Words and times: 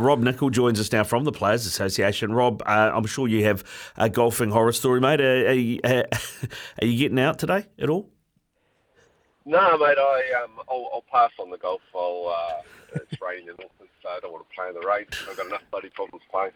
Rob 0.00 0.20
Nichol 0.20 0.50
joins 0.50 0.78
us 0.78 0.92
now 0.92 1.02
from 1.02 1.24
the 1.24 1.32
Players 1.32 1.66
Association. 1.66 2.32
Rob, 2.32 2.62
uh, 2.64 2.92
I'm 2.94 3.04
sure 3.06 3.26
you 3.26 3.42
have 3.46 3.64
a 3.96 4.08
golfing 4.08 4.52
horror 4.52 4.70
story, 4.70 5.00
mate. 5.00 5.20
Are, 5.20 5.48
are, 5.48 5.52
you, 5.52 5.80
uh, 5.82 6.04
are 6.80 6.86
you 6.86 6.96
getting 6.96 7.18
out 7.18 7.40
today 7.40 7.66
at 7.80 7.90
all? 7.90 8.08
No, 9.44 9.76
mate. 9.76 9.98
I 9.98 10.44
um, 10.44 10.52
I'll, 10.70 10.88
I'll 10.94 11.04
pass 11.10 11.32
on 11.40 11.50
the 11.50 11.58
golf. 11.58 11.80
I'll, 11.96 12.32
uh, 12.32 12.62
it's 12.94 13.20
raining 13.20 13.56
I 14.08 14.20
don't 14.20 14.32
want 14.32 14.48
to 14.48 14.54
play 14.54 14.68
in 14.68 14.74
the 14.74 14.86
rain. 14.86 15.04
I've 15.28 15.36
got 15.36 15.46
enough 15.46 15.62
bloody 15.70 15.90
problems 15.90 16.24
playing. 16.30 16.52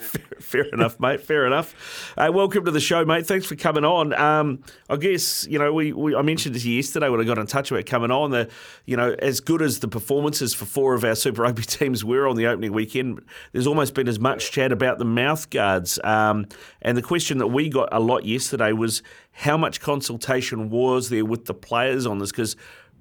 fair, 0.00 0.22
fair, 0.40 0.64
enough, 0.72 0.98
mate. 0.98 1.20
Fair 1.20 1.46
enough. 1.46 2.14
Uh, 2.16 2.30
welcome 2.32 2.64
to 2.64 2.70
the 2.70 2.80
show, 2.80 3.04
mate. 3.04 3.26
Thanks 3.26 3.46
for 3.46 3.56
coming 3.56 3.84
on. 3.84 4.14
Um, 4.14 4.62
I 4.88 4.96
guess 4.96 5.46
you 5.46 5.58
know 5.58 5.72
we, 5.72 5.92
we 5.92 6.14
I 6.14 6.22
mentioned 6.22 6.54
this 6.54 6.64
yesterday 6.64 7.08
when 7.08 7.20
I 7.20 7.24
got 7.24 7.38
in 7.38 7.46
touch 7.46 7.70
about 7.70 7.84
coming 7.86 8.10
on. 8.10 8.30
The 8.30 8.48
you 8.86 8.96
know 8.96 9.14
as 9.18 9.40
good 9.40 9.60
as 9.60 9.80
the 9.80 9.88
performances 9.88 10.54
for 10.54 10.64
four 10.64 10.94
of 10.94 11.04
our 11.04 11.14
Super 11.14 11.42
Rugby 11.42 11.62
teams 11.66 12.04
were 12.04 12.26
on 12.26 12.36
the 12.36 12.46
opening 12.46 12.72
weekend, 12.72 13.20
there's 13.52 13.66
almost 13.66 13.94
been 13.94 14.08
as 14.08 14.18
much 14.18 14.50
chat 14.50 14.72
about 14.72 14.98
the 14.98 15.04
mouth 15.04 15.50
guards. 15.50 15.98
Um, 16.04 16.46
and 16.80 16.96
the 16.96 17.02
question 17.02 17.38
that 17.38 17.48
we 17.48 17.68
got 17.68 17.88
a 17.92 18.00
lot 18.00 18.24
yesterday 18.24 18.72
was 18.72 19.02
how 19.32 19.56
much 19.56 19.80
consultation 19.80 20.70
was 20.70 21.10
there 21.10 21.24
with 21.24 21.44
the 21.44 21.54
players 21.54 22.06
on 22.06 22.18
this 22.18 22.30
because 22.30 22.56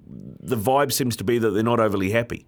the 0.06 0.58
vibe 0.58 0.92
seems 0.92 1.16
to 1.18 1.24
be 1.24 1.38
that 1.40 1.52
they're 1.52 1.64
not 1.64 1.80
overly 1.80 2.12
happy. 2.12 2.46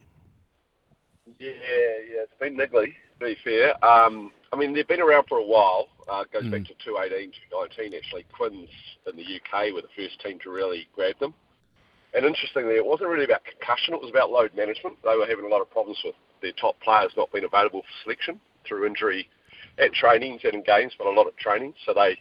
Yeah, 2.39 2.47
yeah, 2.47 2.55
it's 2.55 2.71
been 2.71 2.81
niggly 2.81 2.93
to 3.19 3.25
be 3.25 3.37
fair. 3.43 3.85
Um, 3.85 4.31
I 4.51 4.55
mean, 4.55 4.73
they've 4.73 4.87
been 4.87 5.01
around 5.01 5.25
for 5.27 5.37
a 5.37 5.45
while. 5.45 5.87
Uh, 6.09 6.23
goes 6.33 6.43
mm. 6.43 6.51
back 6.51 6.63
to 6.65 6.73
2018, 6.83 7.31
2019 7.51 7.93
actually. 7.93 8.25
Quins 8.33 8.69
in 9.05 9.15
the 9.15 9.23
UK 9.23 9.73
were 9.73 9.81
the 9.81 9.93
first 9.95 10.19
team 10.21 10.39
to 10.43 10.49
really 10.49 10.87
grab 10.95 11.19
them. 11.19 11.33
And 12.15 12.25
interestingly, 12.25 12.73
it 12.73 12.85
wasn't 12.85 13.09
really 13.09 13.25
about 13.25 13.45
concussion, 13.45 13.93
it 13.93 14.01
was 14.01 14.09
about 14.09 14.31
load 14.31 14.55
management. 14.55 14.97
They 15.03 15.15
were 15.15 15.27
having 15.27 15.45
a 15.45 15.47
lot 15.47 15.61
of 15.61 15.69
problems 15.69 15.99
with 16.03 16.15
their 16.41 16.53
top 16.53 16.79
players 16.81 17.11
not 17.15 17.31
being 17.31 17.45
available 17.45 17.81
for 17.81 18.03
selection 18.03 18.39
through 18.67 18.87
injury 18.87 19.29
at 19.77 19.93
trainings 19.93 20.41
and 20.43 20.55
in 20.55 20.63
games, 20.63 20.93
but 20.97 21.05
a 21.05 21.11
lot 21.11 21.27
of 21.27 21.37
training. 21.37 21.75
So 21.85 21.93
they 21.93 22.17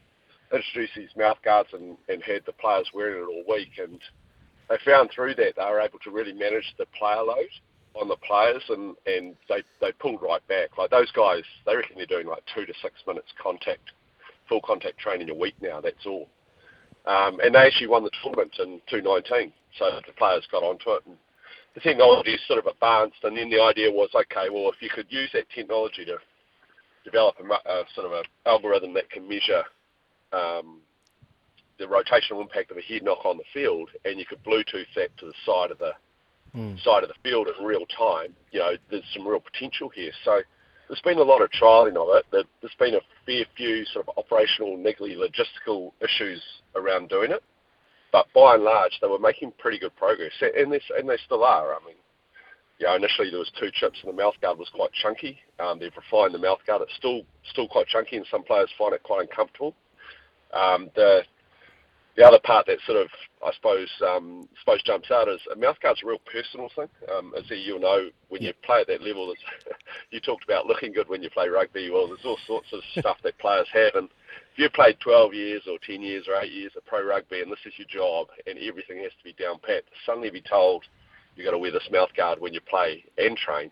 introduced 0.52 0.92
these 0.94 1.16
mouth 1.16 1.38
guards 1.42 1.70
and, 1.72 1.96
and 2.08 2.22
had 2.22 2.42
the 2.44 2.52
players 2.52 2.90
wearing 2.92 3.22
it 3.22 3.26
all 3.26 3.44
week. 3.48 3.80
And 3.80 3.98
they 4.68 4.76
found 4.84 5.10
through 5.14 5.36
that 5.36 5.54
they 5.56 5.64
were 5.64 5.80
able 5.80 5.98
to 6.00 6.10
really 6.10 6.34
manage 6.34 6.74
the 6.76 6.84
player 6.98 7.22
load 7.22 7.48
on 8.00 8.08
the 8.08 8.16
players, 8.16 8.62
and, 8.68 8.96
and 9.06 9.34
they, 9.48 9.62
they 9.80 9.92
pulled 9.92 10.22
right 10.22 10.46
back. 10.48 10.76
Like 10.78 10.90
those 10.90 11.10
guys, 11.12 11.42
they 11.66 11.76
reckon 11.76 11.96
they're 11.96 12.06
doing 12.06 12.26
like 12.26 12.42
two 12.54 12.66
to 12.66 12.72
six 12.82 12.94
minutes 13.06 13.28
contact, 13.42 13.92
full 14.48 14.60
contact 14.62 14.98
training 14.98 15.30
a 15.30 15.34
week 15.34 15.54
now. 15.60 15.80
That's 15.80 16.06
all. 16.06 16.28
Um, 17.06 17.40
and 17.40 17.54
they 17.54 17.60
actually 17.60 17.88
won 17.88 18.04
the 18.04 18.10
tournament 18.22 18.52
in 18.58 18.80
2019, 18.90 19.52
so 19.78 20.00
the 20.06 20.12
players 20.14 20.46
got 20.50 20.62
onto 20.62 20.90
it. 20.90 21.02
And 21.06 21.16
the 21.74 21.80
technology 21.80 22.32
is 22.32 22.40
sort 22.46 22.58
of 22.58 22.66
advanced, 22.66 23.22
and 23.22 23.36
then 23.36 23.50
the 23.50 23.60
idea 23.60 23.90
was, 23.90 24.10
okay, 24.14 24.50
well, 24.50 24.70
if 24.70 24.82
you 24.82 24.90
could 24.90 25.06
use 25.08 25.30
that 25.32 25.48
technology 25.54 26.04
to 26.04 26.18
develop 27.04 27.36
a, 27.40 27.70
a 27.70 27.84
sort 27.94 28.06
of 28.06 28.12
an 28.12 28.24
algorithm 28.46 28.92
that 28.94 29.08
can 29.10 29.28
measure 29.28 29.62
um, 30.32 30.80
the 31.78 31.84
rotational 31.84 32.42
impact 32.42 32.70
of 32.70 32.76
a 32.76 32.82
head 32.82 33.02
knock 33.02 33.24
on 33.24 33.38
the 33.38 33.44
field, 33.54 33.88
and 34.04 34.18
you 34.18 34.26
could 34.26 34.42
Bluetooth 34.44 34.92
that 34.96 35.16
to 35.18 35.26
the 35.26 35.34
side 35.46 35.70
of 35.70 35.78
the 35.78 35.92
mm. 36.54 36.82
side 36.82 37.02
of 37.02 37.08
the 37.08 37.14
field 37.22 37.48
in 37.48 37.64
real 37.64 37.86
time, 37.86 38.34
you 38.52 38.60
know, 38.60 38.72
there's 38.90 39.04
some 39.14 39.26
real 39.26 39.40
potential 39.40 39.88
here. 39.88 40.12
So 40.24 40.40
there's 40.88 41.00
been 41.02 41.18
a 41.18 41.22
lot 41.22 41.42
of 41.42 41.50
trialling 41.50 41.96
of 41.96 42.08
it. 42.16 42.46
There's 42.60 42.74
been 42.78 42.94
a 42.94 43.00
fair 43.26 43.44
few 43.56 43.84
sort 43.86 44.08
of 44.08 44.18
operational, 44.18 44.76
niggly, 44.76 45.16
logistical 45.16 45.92
issues 46.02 46.42
around 46.74 47.08
doing 47.08 47.30
it. 47.30 47.42
But 48.10 48.26
by 48.34 48.54
and 48.54 48.64
large, 48.64 48.98
they 49.00 49.06
were 49.06 49.18
making 49.18 49.52
pretty 49.58 49.78
good 49.78 49.94
progress, 49.96 50.32
and 50.40 50.72
they, 50.72 50.80
and 50.96 51.08
they 51.08 51.18
still 51.26 51.44
are. 51.44 51.74
I 51.74 51.78
mean, 51.84 51.96
you 52.78 52.86
know, 52.86 52.94
initially 52.96 53.30
there 53.30 53.38
was 53.38 53.50
two 53.58 53.70
chips 53.72 53.98
and 54.02 54.16
the 54.16 54.22
mouthguard 54.22 54.56
was 54.56 54.70
quite 54.74 54.92
chunky. 54.92 55.38
Um, 55.58 55.78
they've 55.78 55.92
refined 55.94 56.32
the 56.32 56.38
mouthguard. 56.38 56.82
It's 56.82 56.94
still 56.96 57.22
still 57.50 57.68
quite 57.68 57.86
chunky, 57.88 58.16
and 58.16 58.26
some 58.30 58.44
players 58.44 58.70
find 58.78 58.94
it 58.94 59.02
quite 59.02 59.22
uncomfortable. 59.22 59.74
Um, 60.54 60.90
the 60.94 61.22
the 62.18 62.26
other 62.26 62.40
part 62.42 62.66
that 62.66 62.78
sort 62.84 62.98
of, 62.98 63.06
I 63.46 63.52
suppose, 63.54 63.88
um, 64.04 64.48
suppose 64.58 64.82
jumps 64.82 65.08
out 65.12 65.28
is 65.28 65.38
a 65.52 65.56
mouthguard's 65.56 66.02
a 66.02 66.06
real 66.06 66.18
personal 66.30 66.68
thing. 66.74 66.88
Um, 67.16 67.32
as 67.38 67.44
you'll 67.48 67.78
know, 67.78 68.10
when 68.28 68.42
you 68.42 68.52
play 68.64 68.80
at 68.80 68.88
that 68.88 69.02
level, 69.02 69.32
you 70.10 70.18
talked 70.18 70.42
about 70.42 70.66
looking 70.66 70.92
good 70.92 71.08
when 71.08 71.22
you 71.22 71.30
play 71.30 71.48
rugby. 71.48 71.90
Well, 71.90 72.08
there's 72.08 72.24
all 72.24 72.38
sorts 72.44 72.66
of 72.72 72.80
stuff 72.98 73.18
that 73.22 73.38
players 73.38 73.68
have, 73.72 73.94
and 73.94 74.08
if 74.52 74.58
you've 74.58 74.72
played 74.72 74.98
12 74.98 75.32
years 75.32 75.62
or 75.70 75.78
10 75.86 76.02
years 76.02 76.26
or 76.26 76.34
8 76.42 76.50
years 76.50 76.72
of 76.76 76.84
pro 76.86 77.06
rugby, 77.06 77.40
and 77.40 77.52
this 77.52 77.64
is 77.64 77.74
your 77.76 77.86
job, 77.86 78.26
and 78.48 78.58
everything 78.58 78.98
has 78.98 79.12
to 79.12 79.24
be 79.24 79.32
down 79.40 79.60
pat, 79.62 79.84
suddenly 80.04 80.30
be 80.30 80.42
told 80.42 80.84
you've 81.36 81.44
got 81.44 81.52
to 81.52 81.58
wear 81.58 81.70
this 81.70 81.88
mouthguard 81.92 82.40
when 82.40 82.52
you 82.52 82.60
play 82.62 83.04
and 83.16 83.36
train, 83.36 83.70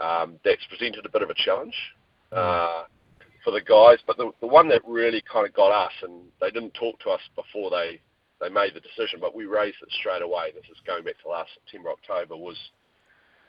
um, 0.00 0.36
that's 0.42 0.64
presented 0.70 1.04
a 1.04 1.10
bit 1.10 1.20
of 1.20 1.28
a 1.28 1.34
challenge. 1.34 1.74
Mm. 2.32 2.38
Uh, 2.38 2.84
for 3.48 3.52
the 3.52 3.64
guys. 3.64 3.98
But 4.06 4.18
the, 4.18 4.30
the 4.40 4.46
one 4.46 4.68
that 4.68 4.82
really 4.86 5.22
kind 5.30 5.46
of 5.46 5.54
got 5.54 5.72
us, 5.72 5.92
and 6.02 6.24
they 6.40 6.50
didn't 6.50 6.74
talk 6.74 7.00
to 7.00 7.10
us 7.10 7.20
before 7.34 7.70
they, 7.70 7.98
they 8.40 8.50
made 8.50 8.74
the 8.74 8.80
decision, 8.80 9.20
but 9.20 9.34
we 9.34 9.46
raised 9.46 9.78
it 9.80 9.88
straight 9.98 10.20
away. 10.20 10.52
This 10.54 10.68
is 10.70 10.76
going 10.86 11.04
back 11.04 11.14
to 11.22 11.30
last 11.30 11.50
September, 11.54 11.90
October. 11.90 12.36
Was 12.36 12.58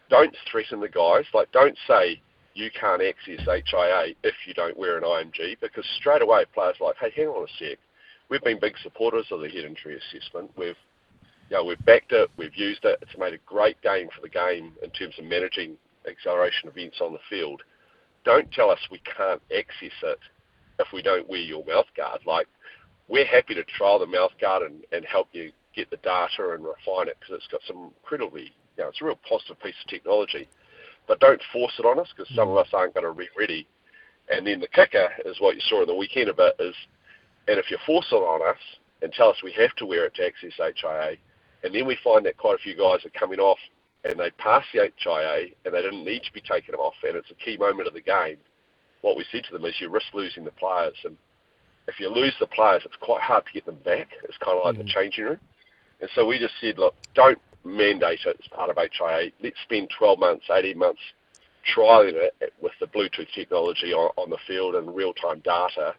don't 0.10 0.36
threaten 0.50 0.80
the 0.80 0.88
guys. 0.88 1.26
Like 1.34 1.52
don't 1.52 1.78
say 1.86 2.22
you 2.56 2.70
can't 2.80 3.02
access 3.02 3.46
HIA 3.46 4.16
if 4.24 4.36
you 4.48 4.54
don't 4.54 4.78
wear 4.78 4.98
an 4.98 5.04
IMG, 5.04 5.60
because 5.60 5.86
straight 6.00 6.22
away 6.22 6.46
players 6.54 6.78
are 6.80 6.88
like, 6.88 6.96
hey, 7.02 7.12
hang 7.16 7.28
on 7.28 7.44
a 7.44 7.52
sec. 7.60 7.78
We've 8.30 8.44
been 8.44 8.60
big 8.60 8.76
supporters 8.82 9.26
of 9.32 9.42
the 9.42 9.50
head 9.50 9.66
injury 9.66 10.00
assessment. 10.00 10.52
We've 10.56 10.80
you 11.50 11.58
know, 11.58 11.66
we've 11.66 11.84
backed 11.84 12.12
it, 12.12 12.30
we've 12.38 12.56
used 12.56 12.86
it. 12.86 13.00
It's 13.02 13.18
made 13.18 13.34
a 13.34 13.40
great 13.46 13.82
game 13.82 14.08
for 14.16 14.22
the 14.22 14.30
game 14.30 14.74
in 14.84 14.92
terms 14.92 15.16
of 15.18 15.26
managing 15.26 15.78
acceleration 16.08 16.70
events 16.70 17.02
on 17.02 17.12
the 17.12 17.20
field 17.28 17.64
don't 18.30 18.52
tell 18.52 18.70
us 18.70 18.78
we 18.92 19.02
can't 19.18 19.42
access 19.58 19.98
it 20.04 20.20
if 20.78 20.88
we 20.94 21.02
don't 21.02 21.28
wear 21.28 21.40
your 21.40 21.66
mouth 21.66 21.88
guard. 21.98 22.22
Like, 22.28 22.46
we're 23.08 23.26
happy 23.26 23.56
to 23.56 23.64
trial 23.64 23.98
the 23.98 24.06
mouth 24.06 24.34
guard 24.40 24.62
and, 24.62 24.84
and 24.92 25.04
help 25.04 25.30
you 25.32 25.52
get 25.76 25.90
the 25.90 25.98
data 25.98 26.54
and 26.54 26.64
refine 26.64 27.08
it 27.08 27.18
because 27.20 27.38
it's 27.38 27.52
got 27.52 27.62
some 27.66 27.92
incredibly, 27.98 28.54
you 28.78 28.84
know, 28.84 28.90
it's 28.90 29.02
a 29.02 29.06
real 29.06 29.20
positive 29.28 29.60
piece 29.60 29.74
of 29.84 29.90
technology. 29.90 30.48
But 31.08 31.20
don't 31.20 31.42
force 31.52 31.74
it 31.80 31.86
on 31.86 31.98
us 31.98 32.08
because 32.16 32.32
some 32.36 32.50
of 32.50 32.56
mm. 32.56 32.62
us 32.62 32.68
aren't 32.72 32.94
going 32.94 33.08
to 33.08 33.18
be 33.18 33.30
ready. 33.36 33.66
And 34.32 34.46
then 34.46 34.60
the 34.60 34.68
kicker 34.68 35.10
is 35.26 35.38
what 35.40 35.56
you 35.56 35.62
saw 35.68 35.82
in 35.82 35.88
the 35.88 35.96
weekend 35.96 36.30
a 36.30 36.34
bit 36.36 36.54
is, 36.60 36.76
and 37.48 37.58
if 37.58 37.72
you 37.72 37.80
force 37.84 38.06
it 38.12 38.16
on 38.16 38.48
us 38.48 38.62
and 39.02 39.12
tell 39.12 39.30
us 39.30 39.38
we 39.44 39.54
have 39.54 39.74
to 39.78 39.88
wear 39.88 40.06
it 40.06 40.14
to 40.16 40.26
access 40.28 40.54
HIA, 40.56 41.18
and 41.64 41.74
then 41.74 41.88
we 41.88 41.98
find 42.04 42.24
that 42.28 42.38
quite 42.38 42.56
a 42.56 42.62
few 42.62 42.78
guys 42.78 43.04
are 43.04 43.20
coming 43.20 43.40
off 43.40 43.58
and 44.04 44.20
they 44.20 44.30
passed 44.32 44.68
the 44.74 44.90
HIA 44.98 45.48
and 45.66 45.74
they 45.74 45.82
didn't 45.82 46.06
need 46.06 46.24
to 46.24 46.34
be 46.34 46.42
taken 46.42 46.76
off 46.76 46.94
and 47.04 47.16
it's 47.16 47.32
a 47.32 47.46
key 47.46 47.58
moment 47.58 47.88
of 47.88 47.94
the 47.94 48.02
game, 48.02 48.38
what 49.02 49.18
we 49.18 49.26
said 49.32 49.44
to 49.46 49.54
them 49.54 49.66
is 49.66 49.76
you 49.80 49.90
risk 49.90 50.08
losing 50.14 50.44
the 50.44 50.52
players 50.52 50.96
and 51.04 51.18
if 51.88 52.00
you 52.00 52.10
lose 52.10 52.34
the 52.40 52.48
players 52.48 52.82
it's 52.86 52.96
quite 53.02 53.22
hard 53.22 53.46
to 53.46 53.52
get 53.54 53.66
them 53.66 53.80
back. 53.84 54.10
It's 54.24 54.38
kind 54.38 54.58
of 54.58 54.66
like 54.66 54.76
mm-hmm. 54.76 54.84
the 54.84 54.94
changing 54.94 55.26
room. 55.26 55.40
And 56.02 56.10
so 56.16 56.26
we 56.26 56.40
just 56.40 56.54
said, 56.62 56.78
look, 56.78 56.96
don't 57.14 57.40
mandate 57.66 58.20
it 58.26 58.38
as 58.40 58.48
part 58.52 58.70
of 58.70 58.78
HIA. 58.78 59.32
Let's 59.44 59.58
spend 59.64 59.90
12 59.98 60.20
months, 60.20 60.46
18 60.50 60.78
months 60.78 61.02
trialing 61.76 62.14
it 62.16 62.54
with 62.62 62.72
the 62.80 62.88
Bluetooth 62.88 63.28
technology 63.36 63.94
on, 63.94 64.12
on 64.18 64.30
the 64.30 64.38
field 64.48 64.76
and 64.76 64.96
real-time 64.96 65.42
data 65.44 65.94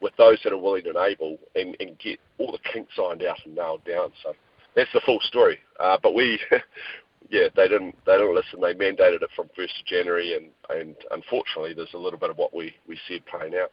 with 0.00 0.12
those 0.18 0.38
that 0.44 0.52
are 0.52 0.58
willing 0.58 0.86
and 0.86 0.96
able 0.96 1.38
and, 1.54 1.76
and 1.80 1.98
get 1.98 2.18
all 2.38 2.52
the 2.52 2.58
kinks 2.70 2.92
ironed 2.98 3.22
out 3.22 3.38
and 3.44 3.54
nailed 3.54 3.84
down. 3.84 4.12
So 4.22 4.34
that's 4.74 4.92
the 4.92 5.00
full 5.06 5.20
story. 5.22 5.58
Uh, 5.80 5.96
but 6.02 6.14
we 6.14 6.38
yeah, 7.30 7.48
they 7.54 7.68
didn't 7.68 7.94
they 8.04 8.12
didn't 8.16 8.34
listen. 8.34 8.60
They 8.60 8.74
mandated 8.74 9.22
it 9.22 9.30
from 9.34 9.48
first 9.56 9.78
of 9.80 9.86
January, 9.86 10.34
and 10.34 10.50
and 10.78 10.96
unfortunately, 11.10 11.74
there's 11.74 11.94
a 11.94 11.98
little 11.98 12.18
bit 12.18 12.30
of 12.30 12.36
what 12.38 12.54
we 12.54 12.74
we 12.86 12.98
said 13.08 13.24
playing 13.26 13.54
out. 13.54 13.72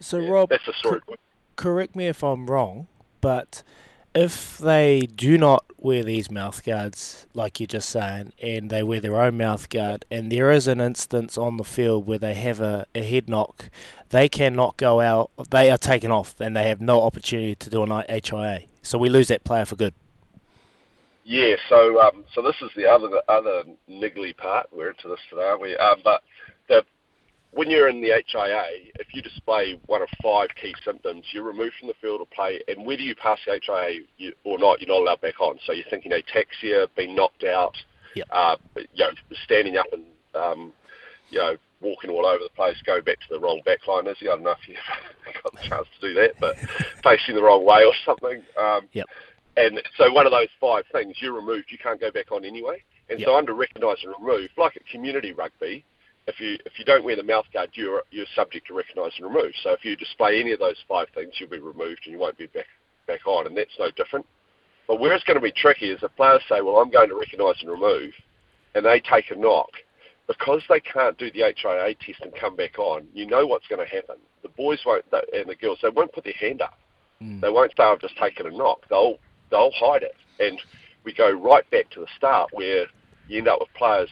So 0.00 0.18
yeah, 0.18 0.30
Rob, 0.30 0.48
that's 0.48 0.66
the 0.66 0.72
story. 0.74 1.00
Co- 1.06 1.16
correct 1.56 1.94
me 1.96 2.06
if 2.06 2.22
I'm 2.22 2.46
wrong, 2.46 2.88
but 3.20 3.62
if 4.14 4.58
they 4.58 5.00
do 5.14 5.38
not 5.38 5.64
wear 5.78 6.02
these 6.02 6.30
mouth 6.30 6.64
guards, 6.64 7.26
like 7.32 7.60
you're 7.60 7.66
just 7.66 7.88
saying, 7.88 8.32
and 8.42 8.70
they 8.70 8.82
wear 8.82 9.00
their 9.00 9.20
own 9.20 9.36
mouth 9.36 9.68
guard, 9.68 10.04
and 10.10 10.30
there 10.32 10.50
is 10.50 10.66
an 10.66 10.80
instance 10.80 11.38
on 11.38 11.56
the 11.56 11.64
field 11.64 12.06
where 12.06 12.18
they 12.18 12.34
have 12.34 12.60
a, 12.60 12.86
a 12.94 13.02
head 13.02 13.28
knock, 13.28 13.70
they 14.10 14.28
cannot 14.28 14.76
go 14.76 15.00
out. 15.00 15.30
They 15.50 15.70
are 15.70 15.78
taken 15.78 16.10
off, 16.10 16.34
and 16.40 16.56
they 16.56 16.68
have 16.68 16.80
no 16.80 17.02
opportunity 17.02 17.54
to 17.54 17.70
do 17.70 17.82
an 17.82 18.04
HIA. 18.08 18.62
So 18.82 18.98
we 18.98 19.08
lose 19.08 19.28
that 19.28 19.44
player 19.44 19.64
for 19.64 19.76
good. 19.76 19.94
Yeah, 21.30 21.54
so 21.68 22.00
um, 22.00 22.24
so 22.34 22.42
this 22.42 22.56
is 22.60 22.70
the 22.74 22.90
other 22.90 23.06
the 23.06 23.22
other 23.28 23.62
niggly 23.88 24.36
part. 24.36 24.66
We're 24.72 24.90
into 24.90 25.06
this 25.06 25.20
today, 25.30 25.42
aren't 25.42 25.62
we? 25.62 25.76
Um, 25.76 25.98
but 26.02 26.22
the, 26.68 26.82
when 27.52 27.70
you're 27.70 27.88
in 27.88 28.00
the 28.00 28.20
HIA, 28.26 28.64
if 28.98 29.06
you 29.14 29.22
display 29.22 29.78
one 29.86 30.02
of 30.02 30.08
five 30.20 30.48
key 30.60 30.74
symptoms, 30.84 31.24
you're 31.30 31.44
removed 31.44 31.74
from 31.78 31.86
the 31.86 31.94
field 32.00 32.20
of 32.20 32.28
play, 32.32 32.60
and 32.66 32.84
whether 32.84 33.02
you 33.02 33.14
pass 33.14 33.38
the 33.46 33.60
HIA 33.64 34.00
you, 34.18 34.32
or 34.42 34.58
not, 34.58 34.80
you're 34.80 34.88
not 34.88 35.02
allowed 35.02 35.20
back 35.20 35.40
on. 35.40 35.56
So 35.66 35.72
you're 35.72 35.84
thinking 35.88 36.10
ataxia, 36.10 36.88
being 36.96 37.14
knocked 37.14 37.44
out, 37.44 37.76
yep. 38.16 38.26
uh, 38.32 38.56
you 38.74 39.04
know, 39.04 39.10
standing 39.44 39.76
up 39.76 39.86
and 39.92 40.06
um, 40.34 40.72
you 41.30 41.38
know, 41.38 41.54
walking 41.80 42.10
all 42.10 42.26
over 42.26 42.42
the 42.42 42.50
place, 42.56 42.76
going 42.84 43.04
back 43.04 43.20
to 43.20 43.26
the 43.30 43.38
wrong 43.38 43.60
backline. 43.64 44.10
Is 44.10 44.16
I 44.22 44.24
don't 44.26 44.42
know 44.42 44.50
if 44.50 44.68
you've 44.68 44.78
got 45.44 45.52
the 45.52 45.68
chance 45.68 45.86
to 46.00 46.08
do 46.08 46.14
that, 46.14 46.32
but 46.40 46.56
facing 47.04 47.36
the 47.36 47.42
wrong 47.42 47.64
way 47.64 47.84
or 47.84 47.94
something. 48.04 48.42
Um, 48.60 48.88
yep. 48.92 49.06
And 49.66 49.80
so 49.96 50.12
one 50.12 50.26
of 50.26 50.32
those 50.32 50.48
five 50.60 50.84
things, 50.92 51.16
you're 51.20 51.34
removed, 51.34 51.66
you 51.70 51.78
can't 51.78 52.00
go 52.00 52.10
back 52.10 52.32
on 52.32 52.44
anyway. 52.44 52.82
And 53.10 53.18
yep. 53.18 53.26
so 53.26 53.36
under 53.36 53.54
recognise 53.54 53.98
and 54.04 54.14
remove, 54.18 54.50
like 54.56 54.76
at 54.76 54.86
community 54.86 55.32
rugby, 55.32 55.84
if 56.26 56.38
you 56.38 56.58
if 56.64 56.78
you 56.78 56.84
don't 56.84 57.04
wear 57.04 57.16
the 57.16 57.22
mouth 57.22 57.46
guard, 57.52 57.70
you're 57.74 58.02
you're 58.10 58.26
subject 58.34 58.68
to 58.68 58.74
recognise 58.74 59.12
and 59.18 59.26
remove. 59.26 59.52
So 59.62 59.72
if 59.72 59.84
you 59.84 59.96
display 59.96 60.40
any 60.40 60.52
of 60.52 60.60
those 60.60 60.76
five 60.88 61.08
things, 61.14 61.32
you'll 61.38 61.50
be 61.50 61.58
removed 61.58 62.00
and 62.04 62.12
you 62.12 62.18
won't 62.18 62.38
be 62.38 62.46
back 62.46 62.66
back 63.06 63.26
on, 63.26 63.46
and 63.46 63.56
that's 63.56 63.76
no 63.78 63.90
different. 63.96 64.26
But 64.86 65.00
where 65.00 65.12
it's 65.12 65.24
going 65.24 65.36
to 65.38 65.42
be 65.42 65.52
tricky 65.52 65.90
is 65.90 66.02
if 66.02 66.14
players 66.16 66.42
say, 66.48 66.60
"Well, 66.60 66.76
I'm 66.76 66.90
going 66.90 67.08
to 67.08 67.16
recognise 67.16 67.56
and 67.60 67.70
remove," 67.70 68.12
and 68.74 68.84
they 68.84 69.00
take 69.00 69.30
a 69.30 69.36
knock, 69.36 69.70
because 70.28 70.62
they 70.68 70.80
can't 70.80 71.18
do 71.18 71.30
the 71.32 71.40
HIA 71.40 71.94
test 71.94 72.22
and 72.22 72.32
come 72.34 72.54
back 72.54 72.78
on. 72.78 73.06
You 73.12 73.26
know 73.26 73.46
what's 73.46 73.66
going 73.66 73.84
to 73.84 73.92
happen. 73.92 74.16
The 74.42 74.50
boys 74.50 74.80
won't, 74.86 75.04
and 75.12 75.48
the 75.48 75.56
girls, 75.56 75.78
they 75.82 75.88
won't 75.88 76.12
put 76.12 76.24
their 76.24 76.32
hand 76.34 76.62
up. 76.62 76.78
Mm. 77.22 77.40
They 77.40 77.50
won't 77.50 77.72
say, 77.76 77.82
"I've 77.82 78.00
just 78.00 78.16
taken 78.16 78.46
a 78.46 78.50
knock." 78.50 78.86
They'll 78.88 79.18
they'll 79.50 79.72
hide 79.72 80.02
it, 80.02 80.14
and 80.38 80.60
we 81.04 81.12
go 81.12 81.30
right 81.30 81.68
back 81.70 81.90
to 81.90 82.00
the 82.00 82.06
start 82.16 82.50
where 82.52 82.86
you 83.28 83.38
end 83.38 83.48
up 83.48 83.60
with 83.60 83.68
players 83.74 84.10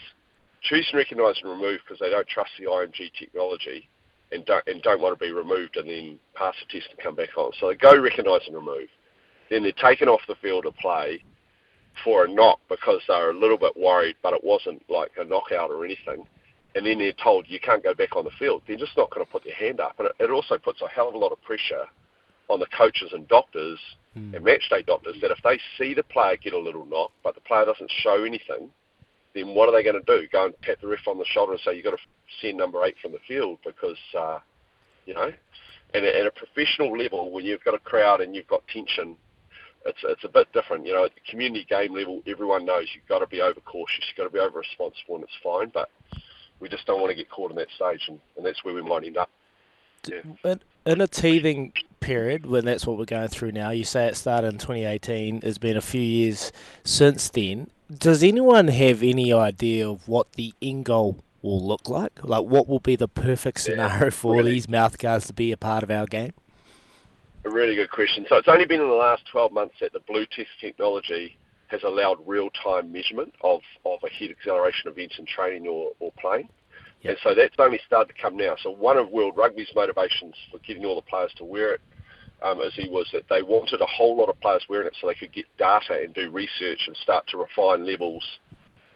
choose 0.62 0.88
and 0.92 0.98
recognise 0.98 1.36
and 1.42 1.50
remove 1.50 1.80
because 1.84 1.98
they 2.00 2.10
don't 2.10 2.26
trust 2.28 2.50
the 2.58 2.66
IMG 2.66 3.10
technology 3.18 3.88
and 4.32 4.44
don't, 4.44 4.66
and 4.66 4.82
don't 4.82 5.00
want 5.00 5.18
to 5.18 5.24
be 5.24 5.32
removed 5.32 5.76
and 5.76 5.88
then 5.88 6.18
pass 6.34 6.54
the 6.60 6.78
test 6.78 6.90
and 6.90 7.00
come 7.00 7.14
back 7.14 7.36
on. 7.36 7.52
So 7.60 7.68
they 7.68 7.76
go 7.76 7.96
recognise 7.96 8.42
and 8.46 8.56
remove. 8.56 8.88
Then 9.50 9.62
they're 9.62 9.72
taken 9.72 10.08
off 10.08 10.20
the 10.28 10.34
field 10.36 10.66
of 10.66 10.76
play 10.76 11.22
for 12.04 12.24
a 12.24 12.28
knock 12.28 12.60
because 12.68 13.00
they're 13.08 13.30
a 13.30 13.38
little 13.38 13.58
bit 13.58 13.76
worried, 13.76 14.16
but 14.22 14.34
it 14.34 14.44
wasn't 14.44 14.82
like 14.88 15.12
a 15.18 15.24
knockout 15.24 15.70
or 15.70 15.84
anything. 15.84 16.24
And 16.74 16.86
then 16.86 16.98
they're 16.98 17.12
told 17.12 17.46
you 17.48 17.58
can't 17.58 17.82
go 17.82 17.94
back 17.94 18.14
on 18.14 18.24
the 18.24 18.30
field. 18.38 18.62
They're 18.66 18.76
just 18.76 18.96
not 18.96 19.10
going 19.10 19.24
to 19.24 19.32
put 19.32 19.44
their 19.44 19.54
hand 19.54 19.80
up. 19.80 19.94
And 19.98 20.08
it, 20.08 20.14
it 20.24 20.30
also 20.30 20.58
puts 20.58 20.82
a 20.82 20.88
hell 20.88 21.08
of 21.08 21.14
a 21.14 21.18
lot 21.18 21.32
of 21.32 21.42
pressure 21.42 21.86
on 22.48 22.60
the 22.60 22.66
coaches 22.66 23.10
and 23.12 23.28
doctors 23.28 23.78
mm. 24.16 24.34
and 24.34 24.44
matchday 24.44 24.84
doctors 24.86 25.16
that 25.20 25.30
if 25.30 25.38
they 25.42 25.58
see 25.76 25.94
the 25.94 26.02
player 26.02 26.36
get 26.36 26.52
a 26.52 26.58
little 26.58 26.86
knock, 26.86 27.12
but 27.22 27.34
the 27.34 27.40
player 27.42 27.64
doesn't 27.64 27.90
show 28.02 28.24
anything, 28.24 28.70
then 29.34 29.54
what 29.54 29.68
are 29.68 29.72
they 29.72 29.82
going 29.82 30.02
to 30.02 30.20
do? 30.20 30.26
Go 30.32 30.46
and 30.46 30.60
pat 30.62 30.80
the 30.80 30.88
ref 30.88 31.06
on 31.06 31.18
the 31.18 31.24
shoulder 31.26 31.52
and 31.52 31.60
say 31.60 31.74
you've 31.74 31.84
got 31.84 31.92
to 31.92 31.98
send 32.40 32.56
number 32.56 32.84
eight 32.84 32.96
from 33.00 33.12
the 33.12 33.18
field 33.26 33.58
because, 33.64 33.98
uh, 34.18 34.38
you 35.06 35.14
know, 35.14 35.32
and 35.94 36.04
at 36.04 36.26
a 36.26 36.30
professional 36.30 36.96
level, 36.96 37.30
when 37.30 37.44
you've 37.44 37.64
got 37.64 37.74
a 37.74 37.78
crowd 37.78 38.20
and 38.20 38.34
you've 38.34 38.46
got 38.46 38.66
tension, 38.68 39.16
it's 39.86 39.98
it's 40.04 40.24
a 40.24 40.28
bit 40.28 40.52
different. 40.52 40.86
You 40.86 40.92
know, 40.94 41.04
at 41.04 41.14
the 41.14 41.30
community 41.30 41.66
game 41.68 41.94
level, 41.94 42.20
everyone 42.26 42.66
knows 42.66 42.88
you've 42.94 43.08
got 43.08 43.20
to 43.20 43.26
be 43.26 43.40
over 43.40 43.60
cautious, 43.60 44.04
you've 44.06 44.16
got 44.16 44.24
to 44.24 44.30
be 44.30 44.38
over 44.38 44.58
responsible, 44.58 45.14
and 45.14 45.24
it's 45.24 45.32
fine. 45.42 45.70
But 45.72 45.88
we 46.60 46.68
just 46.68 46.86
don't 46.86 47.00
want 47.00 47.10
to 47.10 47.16
get 47.16 47.30
caught 47.30 47.50
in 47.50 47.56
that 47.56 47.68
stage, 47.74 48.02
and, 48.08 48.20
and 48.36 48.44
that's 48.44 48.62
where 48.64 48.74
we 48.74 48.82
might 48.82 49.04
end 49.04 49.16
up. 49.16 49.30
Yeah. 50.06 50.20
In 50.88 51.00
a 51.00 51.06
teething 51.06 51.72
period, 52.00 52.46
when 52.46 52.64
that's 52.64 52.86
what 52.86 52.96
we're 52.96 53.04
going 53.04 53.28
through 53.28 53.52
now, 53.52 53.70
you 53.70 53.84
say 53.84 54.06
it 54.06 54.16
started 54.16 54.48
in 54.48 54.58
2018. 54.58 55.40
It's 55.42 55.58
been 55.58 55.76
a 55.76 55.82
few 55.82 56.00
years 56.00 56.50
since 56.82 57.28
then 57.28 57.68
does 57.96 58.22
anyone 58.22 58.68
have 58.68 59.02
any 59.02 59.32
idea 59.32 59.88
of 59.88 60.06
what 60.06 60.32
the 60.34 60.52
end 60.60 60.84
goal 60.84 61.24
will 61.40 61.64
look 61.64 61.88
like? 61.88 62.12
Like, 62.22 62.44
what 62.44 62.68
will 62.68 62.80
be 62.80 62.96
the 62.96 63.08
perfect 63.08 63.60
scenario 63.60 64.04
yeah, 64.04 64.10
for 64.10 64.36
really, 64.36 64.52
these 64.52 64.68
mouth 64.68 64.98
guards 64.98 65.26
to 65.28 65.32
be 65.32 65.52
a 65.52 65.56
part 65.56 65.82
of 65.82 65.90
our 65.90 66.06
game? 66.06 66.34
A 67.44 67.50
really 67.50 67.74
good 67.74 67.90
question. 67.90 68.26
So 68.28 68.36
it's 68.36 68.48
only 68.48 68.66
been 68.66 68.80
in 68.80 68.88
the 68.88 68.94
last 68.94 69.22
12 69.32 69.52
months 69.52 69.76
that 69.80 69.92
the 69.92 70.00
Bluetooth 70.00 70.46
technology 70.60 71.38
has 71.68 71.82
allowed 71.82 72.18
real-time 72.26 72.92
measurement 72.92 73.34
of, 73.42 73.60
of 73.84 74.00
a 74.04 74.08
head 74.10 74.30
acceleration 74.30 74.90
events 74.90 75.18
in 75.18 75.24
training 75.24 75.66
or, 75.66 75.92
or 76.00 76.12
playing. 76.20 76.48
Yep. 77.02 77.10
And 77.10 77.18
so 77.22 77.34
that's 77.34 77.54
only 77.58 77.80
started 77.86 78.12
to 78.12 78.20
come 78.20 78.36
now. 78.36 78.56
So 78.62 78.70
one 78.70 78.96
of 78.96 79.10
World 79.10 79.34
Rugby's 79.36 79.70
motivations 79.74 80.34
for 80.50 80.58
getting 80.58 80.84
all 80.84 80.96
the 80.96 81.02
players 81.02 81.32
to 81.36 81.44
wear 81.44 81.74
it 81.74 81.80
um, 82.42 82.60
as 82.60 82.72
he 82.74 82.88
was 82.88 83.08
that 83.12 83.24
they 83.28 83.42
wanted 83.42 83.80
a 83.80 83.86
whole 83.86 84.16
lot 84.16 84.28
of 84.28 84.40
players 84.40 84.64
wearing 84.68 84.86
it 84.86 84.96
so 85.00 85.06
they 85.06 85.14
could 85.14 85.32
get 85.32 85.46
data 85.58 86.00
and 86.02 86.14
do 86.14 86.30
research 86.30 86.80
and 86.86 86.96
start 86.96 87.26
to 87.28 87.36
refine 87.36 87.86
levels 87.86 88.24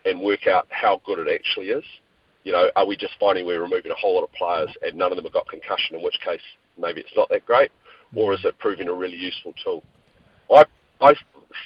and 0.04 0.20
work 0.20 0.46
out 0.46 0.66
how 0.70 1.00
good 1.04 1.18
it 1.18 1.32
actually 1.32 1.68
is. 1.68 1.84
You 2.44 2.52
know, 2.52 2.70
are 2.74 2.86
we 2.86 2.96
just 2.96 3.14
finding 3.20 3.46
we're 3.46 3.62
removing 3.62 3.92
a 3.92 3.96
whole 3.96 4.16
lot 4.16 4.24
of 4.24 4.32
players 4.32 4.70
and 4.82 4.96
none 4.96 5.12
of 5.12 5.16
them 5.16 5.24
have 5.24 5.32
got 5.32 5.48
concussion, 5.48 5.96
in 5.96 6.02
which 6.02 6.18
case 6.24 6.40
maybe 6.76 7.00
it's 7.00 7.16
not 7.16 7.28
that 7.28 7.46
great, 7.46 7.70
or 8.16 8.34
is 8.34 8.44
it 8.44 8.58
proving 8.58 8.88
a 8.88 8.92
really 8.92 9.16
useful 9.16 9.54
tool? 9.62 9.84
I 10.50 10.64
I 11.00 11.14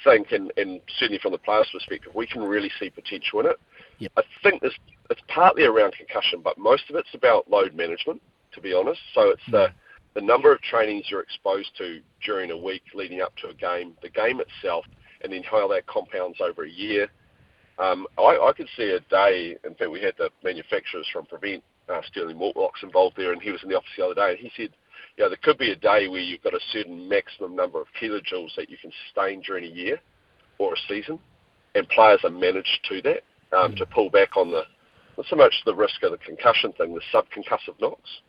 think, 0.03 0.31
and, 0.31 0.51
and 0.57 0.81
certainly 0.99 1.19
from 1.19 1.31
the 1.31 1.37
players' 1.37 1.69
perspective, 1.71 2.13
we 2.15 2.27
can 2.27 2.43
really 2.43 2.71
see 2.79 2.89
potential 2.89 3.39
in 3.39 3.45
it. 3.47 3.59
Yep. 3.99 4.11
I 4.17 4.21
think 4.43 4.61
this, 4.61 4.73
it's 5.09 5.21
partly 5.27 5.63
around 5.63 5.93
concussion, 5.93 6.41
but 6.43 6.57
most 6.57 6.89
of 6.89 6.95
it's 6.95 7.13
about 7.13 7.49
load 7.49 7.73
management, 7.73 8.21
to 8.53 8.61
be 8.61 8.73
honest. 8.73 8.99
So 9.13 9.29
it's 9.29 9.41
the 9.51 9.69
the 10.17 10.21
number 10.21 10.51
of 10.51 10.59
trainings 10.61 11.05
you're 11.09 11.21
exposed 11.21 11.69
to 11.77 12.01
during 12.25 12.49
a 12.49 12.57
week 12.57 12.81
leading 12.95 13.21
up 13.21 13.35
to 13.35 13.49
a 13.49 13.53
game, 13.53 13.95
the 14.01 14.09
game 14.09 14.41
itself, 14.41 14.83
and 15.21 15.31
then 15.31 15.43
how 15.43 15.67
that 15.67 15.85
compounds 15.85 16.39
over 16.41 16.63
a 16.63 16.69
year. 16.69 17.07
Um, 17.77 18.07
I, 18.17 18.35
I 18.49 18.51
could 18.57 18.67
see 18.75 18.89
a 18.89 18.99
day, 19.11 19.55
in 19.63 19.75
fact, 19.75 19.91
we 19.91 20.01
had 20.01 20.15
the 20.17 20.31
manufacturers 20.43 21.07
from 21.13 21.27
Prevent, 21.27 21.63
uh, 21.87 22.01
Stirling 22.07 22.35
Mortlocks, 22.35 22.81
involved 22.81 23.15
there, 23.15 23.31
and 23.31 23.39
he 23.39 23.51
was 23.51 23.61
in 23.61 23.69
the 23.69 23.75
office 23.77 23.91
the 23.95 24.05
other 24.05 24.15
day, 24.15 24.31
and 24.31 24.39
he 24.39 24.51
said, 24.57 24.71
you 25.17 25.23
know, 25.23 25.29
there 25.29 25.37
could 25.43 25.59
be 25.59 25.71
a 25.71 25.75
day 25.75 26.07
where 26.07 26.19
you've 26.19 26.41
got 26.41 26.55
a 26.55 26.59
certain 26.71 27.07
maximum 27.07 27.55
number 27.55 27.79
of 27.79 27.85
kilojoules 28.01 28.55
that 28.55 28.71
you 28.71 28.77
can 28.81 28.91
sustain 29.05 29.41
during 29.41 29.65
a 29.65 29.75
year 29.75 29.99
or 30.57 30.73
a 30.73 30.77
season, 30.87 31.19
and 31.75 31.87
players 31.89 32.21
are 32.23 32.31
managed 32.31 32.79
to 32.89 33.03
that 33.03 33.21
um, 33.53 33.73
mm. 33.73 33.77
to 33.77 33.85
pull 33.85 34.09
back 34.09 34.37
on 34.37 34.51
the 34.51 34.63
not 35.17 35.25
so 35.29 35.35
much 35.35 35.53
the 35.65 35.75
risk 35.75 36.03
of 36.03 36.11
the 36.11 36.17
concussion 36.17 36.71
thing, 36.73 36.93
the 36.93 37.01
subconcussive 37.13 37.79
knocks. 37.81 38.21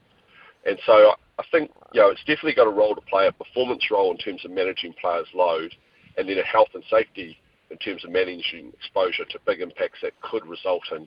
And 0.67 0.79
so 0.87 1.13
I 1.39 1.45
think 1.53 1.71
you 1.93 2.01
know 2.01 2.09
it's 2.11 2.21
definitely 2.21 2.55
got 2.55 2.67
a 2.67 2.71
role 2.71 2.95
to 2.95 3.01
play, 3.03 3.27
a 3.27 3.33
performance 3.33 3.91
role 3.91 4.11
in 4.11 4.19
terms 4.19 4.45
of 4.45 4.51
managing 4.51 4.95
players' 5.01 5.29
load, 5.35 5.75
and 6.17 6.29
then 6.29 6.39
a 6.39 6.43
health 6.43 6.69
and 6.75 6.85
safety 6.91 7.39
in 7.71 7.77
terms 7.79 8.05
of 8.05 8.11
managing 8.11 8.73
exposure 8.73 9.25
to 9.27 9.39
big 9.47 9.61
impacts 9.61 9.99
that 10.03 10.19
could 10.23 10.45
result 10.47 10.83
in, 10.93 11.07